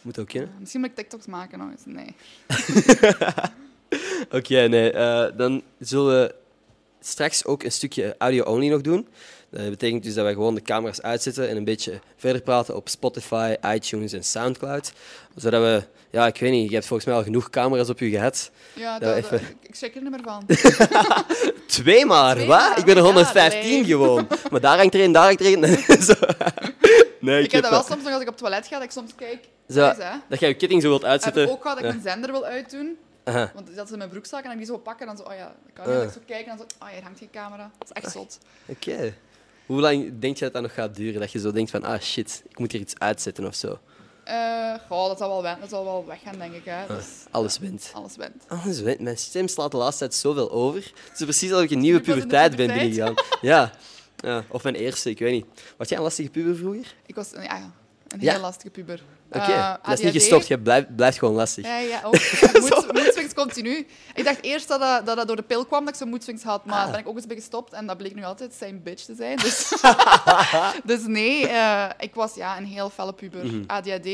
[0.02, 1.86] Moet ook eh, misschien moet ik TikToks maken nog eens.
[1.86, 2.16] Nee.
[4.40, 4.92] Oké, nee.
[4.92, 6.36] eh, dan zullen we
[7.00, 9.08] straks ook een stukje audio-only nog doen.
[9.52, 12.90] Dat betekent dus dat wij gewoon de camera's uitzetten en een beetje verder praten op
[12.90, 14.92] Spotify, iTunes en Soundcloud.
[15.36, 18.10] Zodat we, ja, ik weet niet, je hebt volgens mij al genoeg camera's op je
[18.10, 18.52] gehad.
[18.74, 19.32] Ja, Ja, dat, even.
[19.38, 20.46] dat- ik schrik er niet meer van.
[21.68, 22.60] Twee maar, Twee wat?
[22.60, 23.86] maar, Ik ben er ja, 115 leuk.
[23.86, 24.28] gewoon.
[24.52, 26.02] Maar daar hangt er een, daar hangt er een.
[26.04, 26.14] Zo.
[27.20, 28.84] Nee, Ik heb dat wel eh, soms nog als ik op het toilet ga, dat
[28.84, 29.48] ik soms kijk...
[29.70, 29.94] Zo,
[30.30, 31.44] dat jij je ketting zo wilt Heb uitzetten.
[31.44, 31.98] ik ook gehad dat ik Ja.
[32.02, 32.98] mijn zender wil uitdoen.
[33.24, 33.52] Aha.
[33.54, 35.38] Want dat is in mijn broekzak en dan die zo pakken en dan zo, oh
[35.38, 36.02] ja, dat kan niet.
[36.02, 36.08] Ah.
[36.08, 37.72] Ik zo kijken en dan zo, oh ja, hier hangt geen camera.
[37.80, 38.38] Dat is echt zot.
[38.66, 39.14] Oké.
[39.72, 41.20] Hoe lang denk je dat dat nog gaat duren?
[41.20, 43.80] Dat je zo denkt van, ah shit, ik moet hier iets uitzetten of zo.
[44.88, 46.62] Goh, dat zal wel, wen- dat zal wel weggaan, denk ik.
[46.66, 46.96] Hè.
[46.96, 47.92] Dus, Alles wint.
[47.94, 48.44] alles went.
[48.48, 49.00] Alles wint.
[49.00, 50.84] Mijn stem slaat de laatste tijd zoveel over.
[51.10, 53.14] Het is precies alsof ik een nieuwe puberteit ben binnengegaan.
[53.42, 53.72] Ja.
[54.18, 54.44] ja.
[54.50, 55.46] Of mijn eerste, ik weet niet.
[55.78, 56.96] Was jij een lastige puber vroeger?
[57.06, 57.72] Ik was ja, ja,
[58.08, 58.32] een Ja?
[58.32, 59.04] heel lastige puber.
[59.32, 60.48] Oké, Eh, dat is niet gestopt.
[60.48, 61.66] Je blijft, blijft gewoon lastig.
[61.66, 62.14] Ja, ja, ook.
[62.94, 63.88] Moedswings continu.
[64.14, 66.44] Ik dacht eerst dat dat, dat dat door de pil kwam, dat ik zo'n moedswings
[66.44, 66.82] had, maar Ah.
[66.84, 69.16] daar ben ik ook eens bij gestopt en dat bleek nu altijd zijn bitch te
[69.16, 69.38] zijn.
[69.38, 69.72] Dus,
[70.84, 73.46] dus nee, eh, ik was ja, een heel felle puber.
[73.46, 73.64] Mhm.
[73.68, 74.10] ADHD,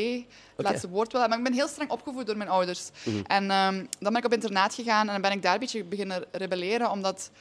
[0.56, 2.90] laatste woord wel, maar ik ben heel streng opgevoed door mijn ouders.
[3.04, 3.18] Mhm.
[3.28, 5.84] En ehm, dan ben ik op internaat gegaan en dan ben ik daar een beetje
[5.84, 7.32] beginnen rebelleren, omdat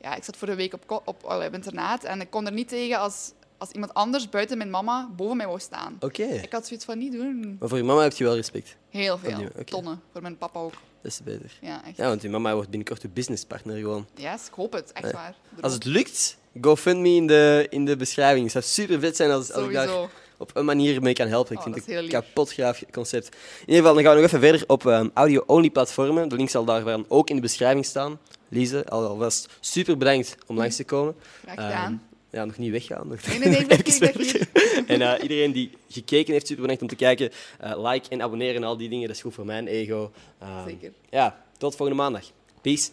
[0.00, 2.52] ja, ik zat voor een week op, op, allee, op internaat en ik kon er
[2.52, 5.96] niet tegen als, als iemand anders buiten mijn mama boven mij wou staan.
[6.00, 6.22] Oké.
[6.22, 7.56] Ik had zoiets van niet doen.
[7.60, 8.76] Maar voor je mama heb je wel respect.
[8.90, 9.48] Heel veel.
[9.64, 10.00] Tonnen.
[10.12, 10.72] Voor mijn papa ook.
[11.02, 11.58] Dat is beter.
[11.60, 11.96] Ja, echt.
[11.96, 14.06] Ja, want je mama wordt binnenkort je businesspartner gewoon.
[14.14, 14.92] Yes, ik hoop het.
[14.92, 15.34] Echt waar.
[15.60, 18.42] Als het lukt, GoFundMe in de, in de beschrijving.
[18.42, 21.52] Het zou super vet zijn als, als ik daar op een manier mee kan helpen.
[21.52, 23.26] Ik Oh, vind het een kapot graaf concept.
[23.26, 26.28] In ieder geval, dan gaan we nog even verder op ehm, audio-only platformen.
[26.28, 28.18] De link zal daarvan ook in de beschrijving staan.
[28.48, 31.14] Lise, al- alvast super bedankt om langs te komen.
[31.42, 31.92] Graag gedaan.
[31.92, 33.08] Ehm, ja, nog niet weggaan.
[33.08, 34.48] Nog nee, nee, nee, ik ben even hier.
[34.86, 37.30] En eh, iedereen die gekeken heeft, super bedankt om te kijken.
[37.58, 40.12] Eh, like en abonneren en al die dingen, dat is goed voor mijn ego.
[40.38, 40.92] Ehm, Zeker.
[41.10, 42.30] Ja, tot volgende maandag.
[42.60, 42.90] Peace.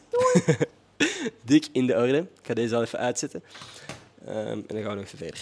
[1.45, 2.17] Dik in de orde.
[2.17, 3.43] Ik ga deze al even uitzetten.
[4.25, 5.39] Ehm, en dan gaan we nog even verder.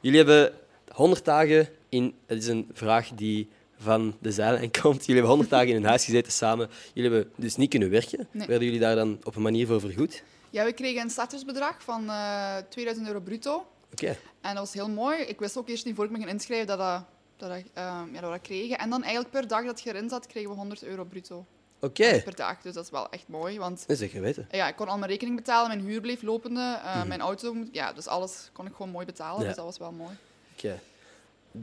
[0.00, 0.52] Jullie hebben
[0.92, 2.14] 100 dagen in...
[2.26, 3.48] Het is een vraag die
[3.78, 5.06] van de zeilen komt.
[5.06, 6.70] Jullie hebben 100 dagen in een huis gezeten samen.
[6.92, 8.28] Jullie hebben dus niet kunnen werken.
[8.30, 8.46] Nee.
[8.46, 10.22] Werden jullie daar dan op een manier voor vergoed?
[10.50, 13.66] Ja, we kregen een startersbedrag van eh 2000 euro bruto.
[13.92, 14.06] Oké.
[14.40, 15.18] En dat was heel mooi.
[15.22, 17.02] Ik wist ook eerst niet voor ik me ging inschrijven dat, dat,
[17.36, 18.78] dat, ehm, ja, dat we dat kregen.
[18.78, 21.46] En dan eigenlijk per dag dat je erin zat, kregen we 100 euro bruto
[21.80, 22.20] Oké.
[22.24, 22.60] per dag.
[22.62, 23.58] Dus dat is wel echt mooi.
[23.58, 24.48] Want Dat is zeker weten.
[24.50, 27.56] ja, ik kon al mijn rekening betalen, mijn huur bleef lopende, eh, mijn auto...
[27.72, 29.32] Ja, dus alles kon ik gewoon mooi betalen.
[29.34, 29.42] Mhm.
[29.42, 29.46] Ja.
[29.48, 30.16] Dus dat was wel mooi.
[30.56, 30.80] Oké.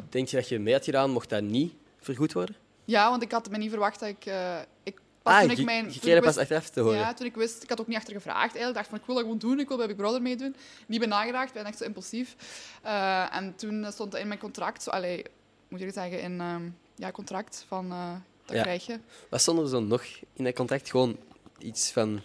[0.09, 2.55] Denk je dat je mee had gedaan, mocht dat niet vergoed worden?
[2.85, 4.25] Ja, want ik had me niet verwacht dat ik...
[4.25, 4.99] eh, ik
[5.29, 6.97] ah, toen je, ik mijn, je toen kreeg dat ik pas achteraf te horen.
[6.97, 8.55] Ja, toen ik wist, ik had ook niet achter gevraagd.
[8.55, 10.55] Eigenlijk dacht van, ik wil dat gewoon doen, ik wil bij Big Brother meedoen.
[10.87, 12.35] Niet bij nageraakt, ik ben echt zo impulsief.
[12.83, 15.25] Eh, en toen stond er in mijn contract, zo, allee,
[15.67, 16.61] moet ik zeggen, in ehm,
[16.95, 18.11] ja, contract van, eh,
[18.45, 18.61] dat Ja.
[18.61, 18.99] krijg je.
[19.29, 20.03] Wat stond er zo nog
[20.33, 20.89] in dat contract?
[20.89, 21.17] Gewoon
[21.57, 22.21] iets van...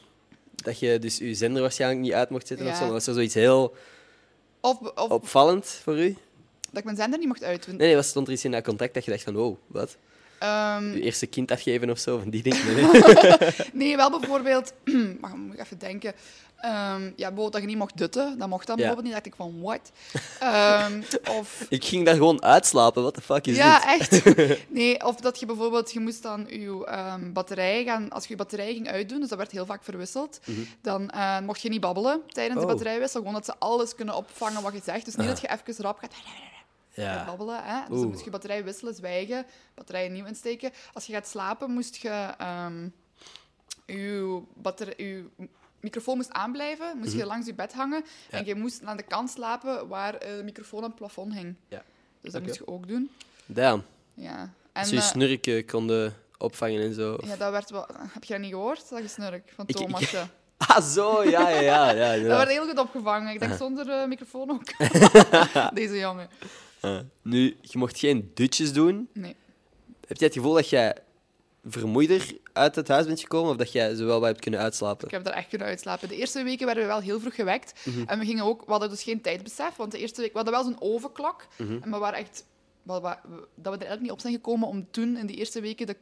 [0.55, 2.91] Dat je dus je zender waarschijnlijk niet uit mocht zetten of zo.
[2.91, 3.75] Was er zoiets heel
[4.61, 6.17] Of, of opvallend voor u?
[6.71, 7.77] dat ik mijn zender niet mocht uitdoen.
[7.77, 9.97] Nee, nee, wat stond er iets in dat contract dat je dacht van, wow, wat?
[10.43, 12.91] Ehm, Je eerste kind afgeven of zo, van die dingen?
[13.73, 14.73] Nee, wel bijvoorbeeld,
[15.21, 16.13] mag moet ik even denken.
[16.57, 18.83] Ehm, ja, bijvoorbeeld dat je niet mocht dutten, dat mocht dan Ja.
[18.85, 19.25] bijvoorbeeld niet.
[19.25, 19.93] dacht ik van, what?
[20.41, 21.03] Ehm,
[21.39, 24.09] of Ik ging daar gewoon uitslapen, what the fuck is ja, dit?
[24.09, 24.23] echt.
[24.69, 26.87] Nee, of dat je bijvoorbeeld, je moest dan je
[27.33, 30.41] batterij gaan, als je je batterij ging uitdoen, dus dat werd heel vaak verwisseld,
[30.83, 32.61] dan eh, mocht je niet babbelen tijdens de Mhm.
[32.61, 32.67] Oh.
[32.77, 35.05] batterijwissel, gewoon dat ze alles kunnen opvangen wat je zegt.
[35.05, 36.13] Dus niet dat je even rap gaat
[36.95, 37.25] Ja.
[37.25, 37.65] babbelen.
[37.65, 37.81] Hè?
[37.81, 38.01] Dus Oeh.
[38.01, 40.71] dan moest je batterij wisselen, zwijgen, batterij nieuw insteken.
[40.93, 42.89] Als je gaat slapen, moest je ehm,
[43.87, 45.25] je,
[45.81, 48.09] microfoon moest aanblijven, moest je langs je bed hangen Mhm.
[48.31, 48.39] Ja.
[48.39, 51.55] en je moest aan de kant slapen waar eh, de microfoon aan het plafond hing.
[51.69, 51.83] Ja.
[52.21, 52.51] Dus dat Oké.
[52.51, 53.11] moest je ook doen.
[53.47, 53.85] Damn.
[54.15, 54.51] Ja.
[54.73, 57.19] Als En, je je eh, snurken konden opvangen en zo.
[57.25, 57.87] ja, dat werd wel...
[58.13, 60.27] Heb je dat niet gehoord, dat gesnurk van Ik- ik- Thomasje?
[60.67, 61.91] Ah, zo, ja, ja, ja.
[62.15, 63.33] ja, Dat werd heel goed opgevangen.
[63.33, 64.65] Ik denk zonder eh, microfoon ook.
[65.75, 66.29] Deze jongen.
[66.83, 66.99] Ah.
[67.23, 69.09] Nu, je mocht geen dutjes doen.
[69.13, 69.37] Nee.
[70.07, 70.97] Heb jij het gevoel dat jij
[71.65, 75.05] vermoeider uit het huis bent gekomen of dat jij zo wel wat hebt kunnen uitslapen?
[75.07, 76.09] Ik heb daar echt kunnen uitslapen.
[76.09, 77.87] De eerste weken werden we wel heel vroeg gewekt.
[78.07, 80.31] En we, gingen ook, we hadden dus geen tijdbesef, want de eerste week...
[80.31, 81.47] We hadden wel zo'n ovenklok.
[81.57, 82.45] En we waren echt...
[82.83, 83.17] we- Dat
[83.55, 85.97] we er eigenlijk niet op zijn gekomen om toen, in die eerste weken, de,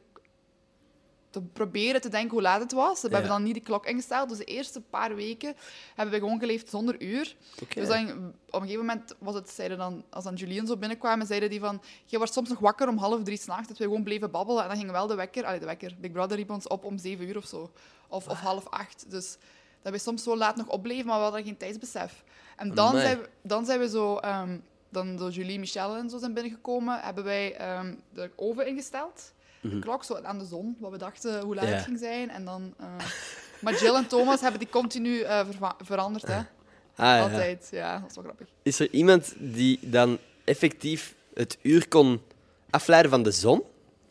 [1.31, 3.01] te proberen te denken hoe laat het was.
[3.01, 3.13] We Ja.
[3.13, 4.29] hebben dan niet de klok ingesteld.
[4.29, 5.55] Dus de eerste paar weken
[5.95, 7.35] hebben we gewoon geleefd zonder uur.
[7.75, 8.09] Dus dan,
[8.49, 11.59] op een gegeven moment was het, zeiden dan, als dan Julien zo binnenkwam, zeiden die
[11.59, 14.61] van, je wordt soms nog wakker om half drie s'nachts, dat we gewoon bleven babbelen.
[14.63, 16.97] En dan ging wel de wekker, allee, de wekker, Big Brother riep ons op om
[16.97, 17.71] zeven uur of zo.
[18.07, 19.05] Of, of half acht.
[19.09, 19.37] Dus
[19.81, 22.23] dat we soms zo laat nog opbleven, maar we hadden geen tijdsbesef.
[22.55, 23.01] En dan Amai.
[23.01, 24.57] zijn, we, dan zijn we zo, ehm,
[24.89, 29.33] dan door Julie, Michel en zo zijn binnengekomen, hebben wij ehm, de oven ingesteld.
[29.61, 31.71] De klok zo aan de zon, wat we dachten hoe laat Ja.
[31.71, 32.29] het ging zijn.
[32.29, 32.73] En dan...
[32.77, 32.87] eh,
[33.61, 35.47] maar Jill en Thomas hebben die continu eh,
[35.83, 36.41] veranderd, hè.
[36.95, 37.21] Ah.
[37.21, 37.99] Altijd, ja.
[37.99, 38.47] Dat is wel grappig.
[38.63, 42.21] Is er iemand die dan effectief het uur kon
[42.69, 43.63] afleiden van de zon?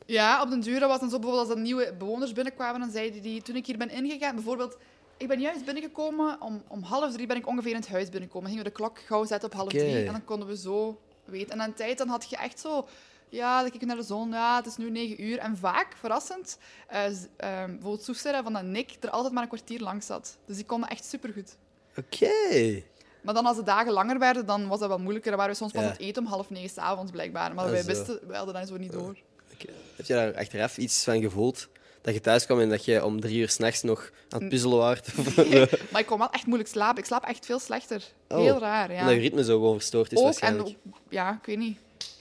[0.06, 2.90] Ja, op den duur dat was dan zo bijvoorbeeld als er nieuwe bewoners binnenkwamen, dan
[2.90, 4.76] zeiden die, toen ik hier ben ingegaan, bijvoorbeeld,
[5.16, 8.48] ik ben juist binnengekomen, om, om half drie ben ik ongeveer in het huis binnengekomen.
[8.50, 11.00] Dan gingen we de klok gauw zetten op half drie en dan konden we zo
[11.24, 11.50] weten.
[11.50, 12.88] En aan tijd dan had je echt zo,
[13.30, 15.38] ja, dan kijk ik naar de zon, ja, het is nu negen uur.
[15.38, 16.58] En vaak, verrassend,
[16.88, 20.36] eh, z- ehm, bijvoorbeeld van dat Nick er altijd maar een kwartier langs zat.
[20.46, 21.56] Dus die konden echt supergoed.
[21.96, 22.82] Oké.
[23.22, 25.30] Maar dan als de dagen langer werden, dan was dat wel moeilijker.
[25.30, 25.86] Dan waren we soms pas Ja.
[25.86, 27.54] aan het eten om half negen s'avonds, blijkbaar.
[27.54, 27.86] Maar Ah, wij zo.
[27.86, 29.16] wisten, wij hadden dat zo niet door.
[29.54, 29.72] Oké.
[29.96, 31.68] Heb je daar achteraf iets van gevoeld?
[32.02, 34.78] Dat je thuis kwam en dat je om drie uur s'nachts nog aan het puzzelen
[34.78, 35.14] waart?
[35.92, 36.98] Maar ik kon wel echt moeilijk slapen.
[36.98, 38.02] Ik slaap echt veel slechter.
[38.28, 38.38] Oh.
[38.38, 39.00] Heel raar, ja.
[39.00, 40.68] Omdat je ritme zo gewoon verstoord is ook, en waarschijnlijk.
[40.68, 41.78] ook, ja, ik weet niet.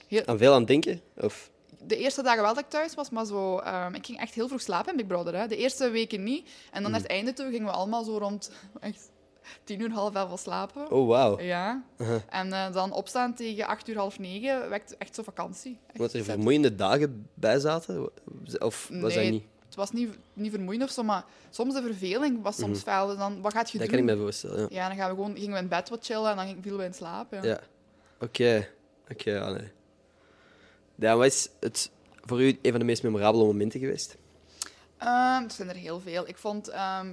[0.10, 1.02] Heel, Aan veel aan het denken?
[1.18, 1.52] Of...
[1.84, 4.48] de eerste dagen wel dat ik thuis was, maar zo, ehm, ik ging echt heel
[4.48, 5.36] vroeg slapen in Big Brother.
[5.36, 5.48] Hè.
[5.48, 6.48] De eerste weken niet.
[6.72, 6.82] En Mm.
[6.82, 9.10] dan naar het einde toe gingen we allemaal zo rond echt
[9.64, 10.92] tien uur, half elf slapen.
[10.92, 11.40] Oh, wauw.
[11.42, 11.84] Ja.
[12.30, 15.78] En eh, dan opstaan tegen acht uur, half negen, wekt echt zo vakantie.
[15.88, 18.10] Echt Omdat er vermoeiende dagen bij zaten?
[18.60, 19.44] Of was dat niet?
[19.66, 22.84] Het was niet, niet vermoeiend of zo, maar soms de verveling was soms.
[22.84, 23.98] Dus dan, wat gaat je Dat doen?
[24.00, 24.60] kan ik me voorstellen.
[24.60, 24.68] Ja.
[24.70, 26.86] Ja, dan gaan we gewoon, gingen we in bed wat chillen en dan vielen we
[26.86, 27.34] in slaap.
[27.34, 27.44] Ja.
[27.44, 27.60] Ja.
[28.20, 28.68] Oké.
[29.12, 29.58] Oké, ja,
[31.00, 31.92] wat is het
[32.22, 34.18] voor u een van de meest memorabele momenten geweest?
[34.98, 36.28] Ehm, er zijn er heel veel.
[36.28, 36.68] Ik vond...
[36.68, 37.10] ehm,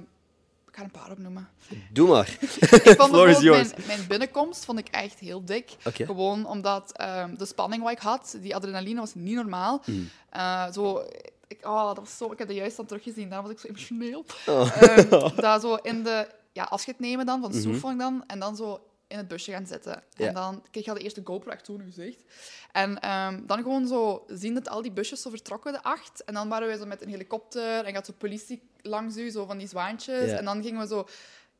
[0.67, 1.49] ik ga een paar opnoemen.
[1.91, 2.27] Doe maar.
[2.39, 3.73] Ik vond Floor is bijvoorbeeld yours.
[3.73, 5.75] mijn, mijn binnenkomst vond ik echt heel dik.
[5.85, 6.05] Oké.
[6.05, 9.81] Gewoon omdat ehm, de spanning wat ik had, die adrenaline was niet normaal.
[9.85, 10.09] Mm.
[10.29, 11.03] Eh, zo,
[11.47, 13.67] ik, oh, dat was zo, ik heb dat juist dan teruggezien, daarom was ik zo
[13.67, 14.25] emotioneel.
[14.45, 14.81] Oh.
[14.81, 17.61] Ehm, dat zo in de ja, afscheid nemen dan, van de.
[17.61, 20.03] Soef ik dan, en dan zo in het busje gaan zitten.
[20.15, 20.27] Ja.
[20.27, 22.23] En dan kreeg je al de eerste GoPro echt toen gezicht.
[22.71, 26.23] En ehm, dan gewoon zo zien dat al die busjes zo vertrokken, de acht.
[26.23, 29.45] En dan waren we zo met een helikopter en gaat zo politie langs u, zo
[29.45, 30.29] van die zwaantjes.
[30.29, 30.37] Ja.
[30.37, 31.07] En dan gingen we zo...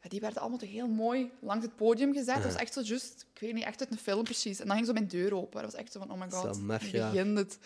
[0.02, 2.36] ja, die werden allemaal toch heel mooi langs het podium gezet.
[2.36, 4.60] Dat was echt zo juist, ik weet niet, echt uit een film precies.
[4.60, 5.62] En dan ging zo mijn deur open.
[5.62, 7.12] Dat was echt zo van, oh my god, gedaan.
[7.12, 7.60] begint het.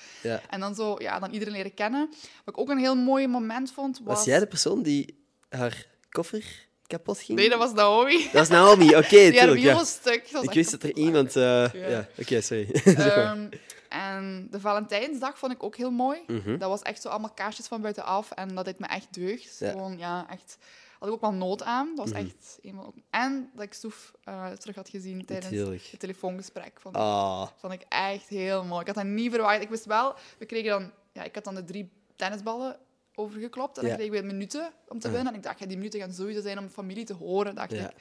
[0.50, 2.08] En dan zo, ja, dan iedereen leren kennen.
[2.46, 4.16] Wat ik ook een heel mooi moment vond, was...
[4.16, 7.38] Was jij de persoon die haar koffer kapot ging?
[7.40, 8.24] Nee, dat was Naomi.
[8.24, 9.84] Dat was Naomi, oké, wiel Ja.
[9.84, 10.30] stuk.
[10.42, 11.36] Ik wist dat er iemand...
[11.36, 11.88] eh, Ja.
[11.88, 12.70] Ja, oké, sorry.
[12.72, 13.48] Ehm,
[13.90, 16.20] en de Valentijnsdag vond ik ook heel mooi.
[16.28, 16.58] Mhm.
[16.58, 19.58] Dat was echt zo allemaal kaarsjes van buitenaf en dat deed me echt deugd.
[19.60, 19.70] Ja.
[19.72, 20.58] Gewoon, ja, echt...
[21.00, 21.88] Had ik ook wel nood aan.
[21.96, 22.26] Dat was Mhm.
[22.26, 22.94] echt eenmaal...
[23.10, 25.88] En dat ik Soef eh, terug had gezien tijdens Natuurlijk.
[25.92, 26.72] het telefoongesprek.
[26.80, 28.82] Vond, Ah, vond ik echt heel mooi.
[28.82, 29.62] Ik had dat niet verwacht.
[29.62, 30.16] Ik wist wel...
[30.38, 30.92] We kregen dan...
[31.14, 32.78] Ja, ik had dan de drie tennisballen
[33.22, 35.32] overgeklopt en dan kregen we minuten om te winnen.
[35.34, 37.92] En ik dacht, ja, die minuten gaan sowieso zijn om familie te horen, dacht ik.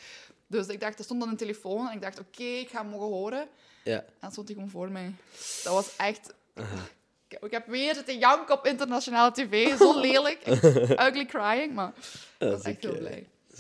[0.47, 2.91] Dus ik dacht, er stond dan een telefoon en ik dacht, oké, ik ga hem
[2.91, 3.49] mogen horen.
[3.85, 3.99] ja.
[3.99, 5.13] En dan stond hij gewoon voor mij.
[5.65, 6.35] Dat was echt...
[7.29, 9.77] Ik- Ik heb weer zitten janken op internationale tv.
[9.77, 10.47] Zo lelijk.
[11.07, 11.93] Ugly crying, maar
[12.39, 13.29] ik was is echt heel blij.
[13.49, 13.59] Dat.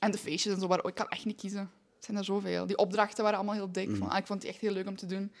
[0.00, 0.84] En de feestjes en zo waren...
[0.88, 1.70] ik kan echt niet kiezen.
[1.96, 2.66] Het zijn er zoveel.
[2.66, 3.96] Die opdrachten waren allemaal heel dik.
[3.96, 5.32] Van, ah, ik vond die echt heel leuk om te doen.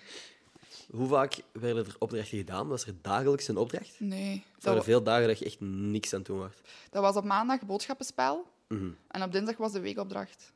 [0.90, 2.68] Hoe vaak werden er opdrachten gedaan?
[2.68, 3.94] Was er dagelijks een opdracht?
[3.98, 4.34] Nee.
[4.36, 6.52] Of Dat, waren er veel dagen dat je echt niks aan doen was?
[6.90, 8.46] dat was op maandag boodschappenspel.
[8.68, 8.90] Mhm.
[9.08, 10.52] En op dinsdag was de weekopdracht.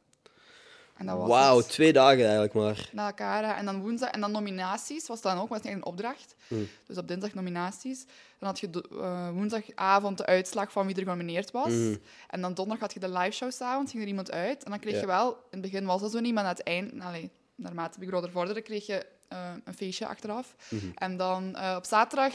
[0.95, 2.89] En dat was Wauw, twee dagen eigenlijk maar.
[2.93, 3.45] na elkaar.
[3.45, 3.53] hè.
[3.53, 6.35] En dan woensdag en dan nominaties was dan ook, was een opdracht.
[6.49, 6.69] Hmm.
[6.87, 8.05] Dus op dinsdag nominaties.
[8.39, 8.69] Dan had je
[9.01, 11.67] eh, woensdagavond de uitslag van wie er genomineerd was.
[11.73, 11.99] Hmm.
[12.29, 14.65] En dan donderdag had je de live show s'avonds, ging er iemand uit.
[14.65, 15.01] En dan kreeg Ja.
[15.01, 17.99] je wel, in het begin was dat zo niet, maar aan het eind, allee, naarmate
[17.99, 20.55] Big Brother vorderde, kreeg je eh, een feestje achteraf.
[20.69, 20.87] Mhm.
[20.95, 22.35] En dan eh, op zaterdag,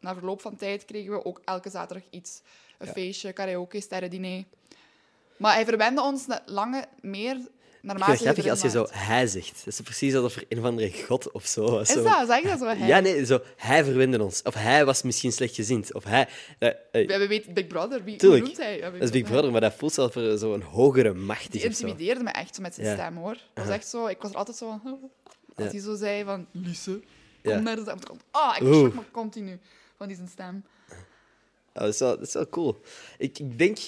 [0.00, 2.40] na verloop van tijd, kregen we ook elke zaterdag iets.
[2.78, 2.92] Een Ja.
[2.92, 4.44] feestje, karaoke, sterrendiner.
[5.36, 9.26] Maar hij verwende ons lange meer Ik naarmate vind het grappig als je zo hij
[9.26, 9.64] zegt.
[9.64, 11.88] Dat is precies alsof er een of andere god of zo was.
[11.96, 12.26] Is dat?
[12.26, 12.64] Zeg dat zo?
[12.66, 12.86] Hij?
[12.86, 14.42] Ja, nee, zo, hij verwende ons.
[14.42, 15.94] Of hij was misschien slechtgezind.
[15.94, 16.28] Of hij...
[16.58, 18.04] eh, We weten Big Brother.
[18.04, 18.44] Wie, Tuurlijk.
[18.44, 18.80] noemt hij?
[18.80, 22.30] Dat is Big Brother, maar dat voelt zelfs voor zo'n hogere macht Die intimideerde me
[22.30, 22.92] echt met zijn Ja.
[22.94, 23.36] stem, hoor.
[23.54, 24.06] Dat was echt zo...
[24.06, 24.98] Ik was er altijd zo van...
[25.64, 25.70] Ja.
[25.70, 26.46] hij zo zei van...
[26.50, 27.00] Lise,
[27.42, 27.58] kom Ja.
[27.58, 27.98] naar de stem.
[28.30, 29.58] Ah, ik schrok me continu
[29.96, 30.64] van die zijn stem.
[31.74, 32.80] Ja, dat, is wel, dat is wel cool.
[33.18, 33.78] Ik, ik denk...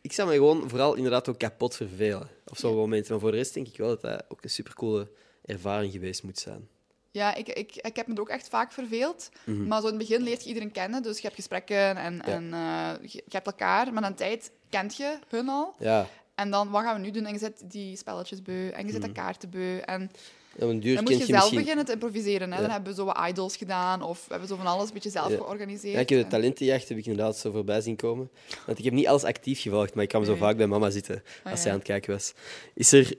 [0.00, 2.28] Ik zou me gewoon vooral inderdaad ook kapot vervelen.
[2.44, 3.10] Of zo momenten.
[3.12, 5.08] Maar voor de rest denk ik wel dat dat ook een supercoole
[5.44, 6.68] ervaring geweest moet zijn.
[7.10, 9.30] Ja, ik, ik, ik heb me er ook echt vaak verveeld.
[9.44, 11.02] Maar zo in het begin leert je iedereen kennen.
[11.02, 13.92] Dus je hebt gesprekken en, en uh, je, je, hebt elkaar.
[13.92, 15.74] Maar na een tijd kent je hun al.
[15.78, 16.06] Ja.
[16.34, 17.24] En dan, wat gaan we nu doen?
[17.24, 18.68] En je zet die spelletjes beu.
[18.68, 19.78] En je zet de kaarten beu.
[19.78, 20.10] En
[20.52, 21.58] ja, dan moet je, je zelf misschien...
[21.58, 22.50] beginnen te improviseren.
[22.50, 22.56] Hè?
[22.56, 22.62] Ja.
[22.62, 24.02] Dan hebben we zo wat idols gedaan.
[24.02, 25.94] Of we hebben zo van alles een beetje zelf georganiseerd.
[25.94, 28.30] Ja, ik heb de talentenjacht heb ik inderdaad zo voorbij zien komen.
[28.66, 29.94] Want ik heb niet alles actief gevolgd.
[29.94, 32.32] Maar ik kwam zo vaak bij mama zitten als oh, zij aan het kijken was.
[32.74, 33.14] Is er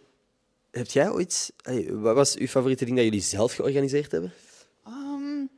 [0.71, 1.53] heb jij ooit...
[1.89, 4.33] wat was uw favoriete ding dat jullie zelf georganiseerd hebben?
[4.87, 5.49] Um,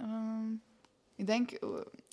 [0.00, 0.62] um,
[1.16, 1.50] ik denk...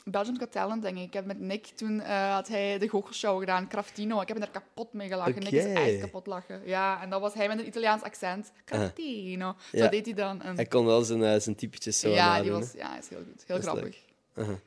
[0.05, 1.03] Uh, Belgium Got Talent, denk ik.
[1.03, 4.21] Ik heb met Nick, toen uh, had hij de goochelshow gedaan, Craftino.
[4.21, 5.35] Ik heb er kapot mee gelachen.
[5.35, 5.43] Okay.
[5.43, 6.61] Nick is echt kapot lachen.
[6.65, 8.51] Ja, en dat was hij met een Italiaans accent.
[8.65, 9.47] Craftino.
[9.47, 9.53] Uh.
[9.79, 9.87] Zo ja.
[9.87, 10.41] deed hij dan.
[10.41, 10.55] En...
[10.55, 13.43] Hij kon wel zijn, uh, zijn typetjes zo Ja, die was, ja, is heel goed.
[13.47, 13.97] Heel grappig.
[14.33, 14.49] -huh.
[14.49, 14.59] En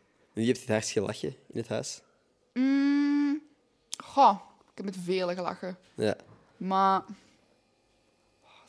[0.42, 2.00] wie heeft het hardst gelachen in het huis?
[2.54, 3.42] Mm,
[4.04, 4.38] goh,
[4.70, 5.78] ik heb met vele gelachen.
[5.94, 6.16] Ja.
[6.56, 7.02] Maar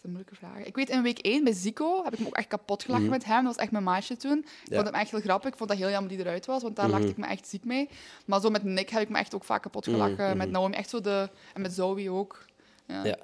[0.07, 0.65] een moeilijke vraag.
[0.65, 3.11] Ik weet, in week 1 bij Zico heb ik me ook echt kapot gelachen mm
[3.11, 3.43] met hem.
[3.43, 4.37] Dat was echt mijn maatje toen.
[4.37, 5.49] Ik vond hem echt heel grappig.
[5.51, 7.47] Ik vond dat heel jammer die eruit was, want daar mm lachte ik me echt
[7.47, 7.89] ziek mee.
[8.25, 10.31] Maar zo met Nick heb ik me echt ook vaak kapot gelachen.
[10.31, 11.29] Mm Met Naomi echt zo de...
[11.53, 12.45] En met Zoe ook.
[12.87, 13.03] Ja.
[13.03, 13.17] ja.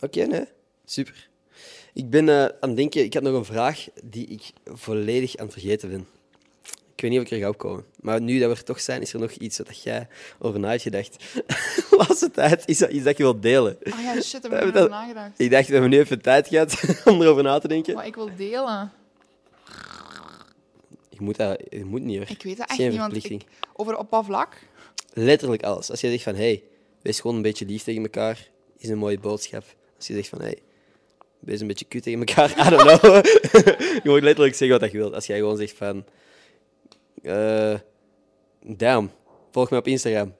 [0.00, 0.46] Oké, okay, nee.
[0.84, 1.28] Super.
[1.92, 3.04] Ik ben uh, aan het denken...
[3.04, 6.06] Ik had nog een vraag die ik volledig aan het vergeten ben.
[6.94, 7.84] Ik weet niet of ik er ga opkomen.
[8.00, 10.68] Maar nu dat we er toch zijn, is er nog iets wat jij over na
[10.68, 11.16] hebt gedacht.
[11.98, 13.78] Laatste tijd is dat iets dat je wilt delen.
[13.84, 15.30] Ah oh ja, shit, daar heb ik over nagedacht.
[15.36, 17.94] Ik dacht, we hebben nu even tijd gehad om erover na te denken.
[17.94, 18.92] Maar ik wil delen.
[21.08, 22.30] Je moet, dat, je moet niet hoor.
[22.30, 24.58] Ik weet dat echt niet, want ik, over op wat vlak?
[25.12, 25.90] Letterlijk alles.
[25.90, 26.62] Als je zegt van, hey,
[27.02, 29.64] wees gewoon een beetje lief tegen elkaar, is een mooie boodschap.
[29.96, 30.58] Als je zegt van, hey,
[31.38, 33.24] wees een beetje kut tegen elkaar, I don't know.
[34.04, 35.14] je moet letterlijk zeggen wat je wilt.
[35.14, 36.04] Als jij gewoon zegt van
[37.24, 37.78] uh,
[38.62, 39.10] damn,
[39.50, 40.34] volg me op Instagram.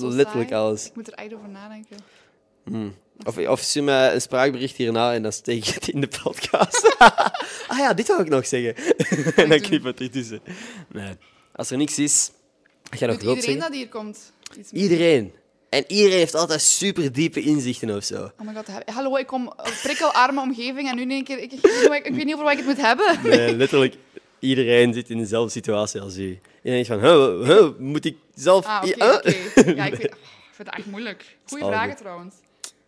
[0.00, 0.86] letterlijk alles.
[0.86, 1.96] Ik moet er echt over nadenken.
[2.64, 2.94] Hmm.
[3.24, 6.96] Of, of stuur me een spraakbericht hierna en dan steek je het in de podcast.
[7.68, 8.74] ah ja, dit wil ik nog zeggen.
[9.42, 10.40] en dan knip het ertussen.
[10.92, 11.12] Nee.
[11.52, 12.30] Als er niks is,
[12.90, 13.60] ga nog iedereen zeggen.
[13.60, 14.32] dat hier komt?
[14.72, 15.32] Iedereen.
[15.68, 18.30] En iedereen heeft altijd super diepe inzichten of zo.
[18.38, 19.52] Oh my god, hallo, ik kom
[19.82, 21.38] prikkelarme omgeving en nu in één keer...
[21.38, 23.18] Ik, ik, ik, ik weet niet over wat ik het moet hebben.
[23.22, 23.94] Nee, letterlijk
[24.38, 26.40] iedereen zit in dezelfde situatie als u.
[26.62, 28.66] Je denkt van, huh, huh, moet ik zelf...
[28.66, 29.74] Ah, oké, okay, okay.
[29.76, 31.36] Ja, ik, vind, oh, ik vind het echt moeilijk.
[31.44, 32.34] Goeie vragen trouwens.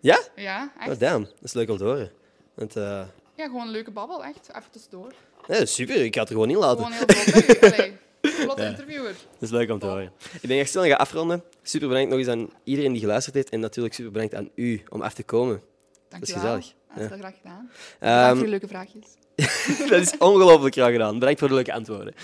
[0.01, 0.21] Ja?
[0.37, 0.91] Ja, echt.
[0.91, 1.25] Oh, damn.
[1.25, 2.11] Dat is leuk om te horen.
[2.55, 3.03] Want, uh...
[3.35, 4.49] Ja, gewoon een leuke babbel, echt.
[4.49, 5.13] Even tussendoor.
[5.47, 6.05] Ja, super.
[6.05, 6.85] Ik het er gewoon in laten.
[6.85, 7.73] Gewoon heel
[8.21, 8.69] vlot, Vlotte ja.
[8.69, 9.13] interviewer.
[9.13, 10.13] Dat is leuk om te horen.
[10.41, 11.43] Ik ben echt snel gaan afronden.
[11.63, 13.49] Super bedankt nog eens aan iedereen die geluisterd heeft.
[13.49, 15.63] En natuurlijk super bedankt aan u om af te komen.
[16.09, 16.75] Dank dat is gezellig.
[16.95, 17.71] Dat is heel graag gedaan.
[17.99, 19.07] Dank voor leuke vraagjes.
[19.91, 21.19] dat is ongelooflijk graag gedaan.
[21.19, 22.15] Bedankt voor de leuke antwoorden.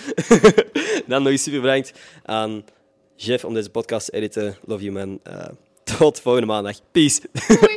[1.07, 1.93] Dan nog eens super bedankt
[2.25, 2.63] aan
[3.15, 4.57] Jeff om deze podcast te editen.
[4.65, 5.19] Love you, man.
[5.27, 5.45] Uh,
[5.83, 6.79] tot volgende maandag.
[6.91, 7.21] Peace.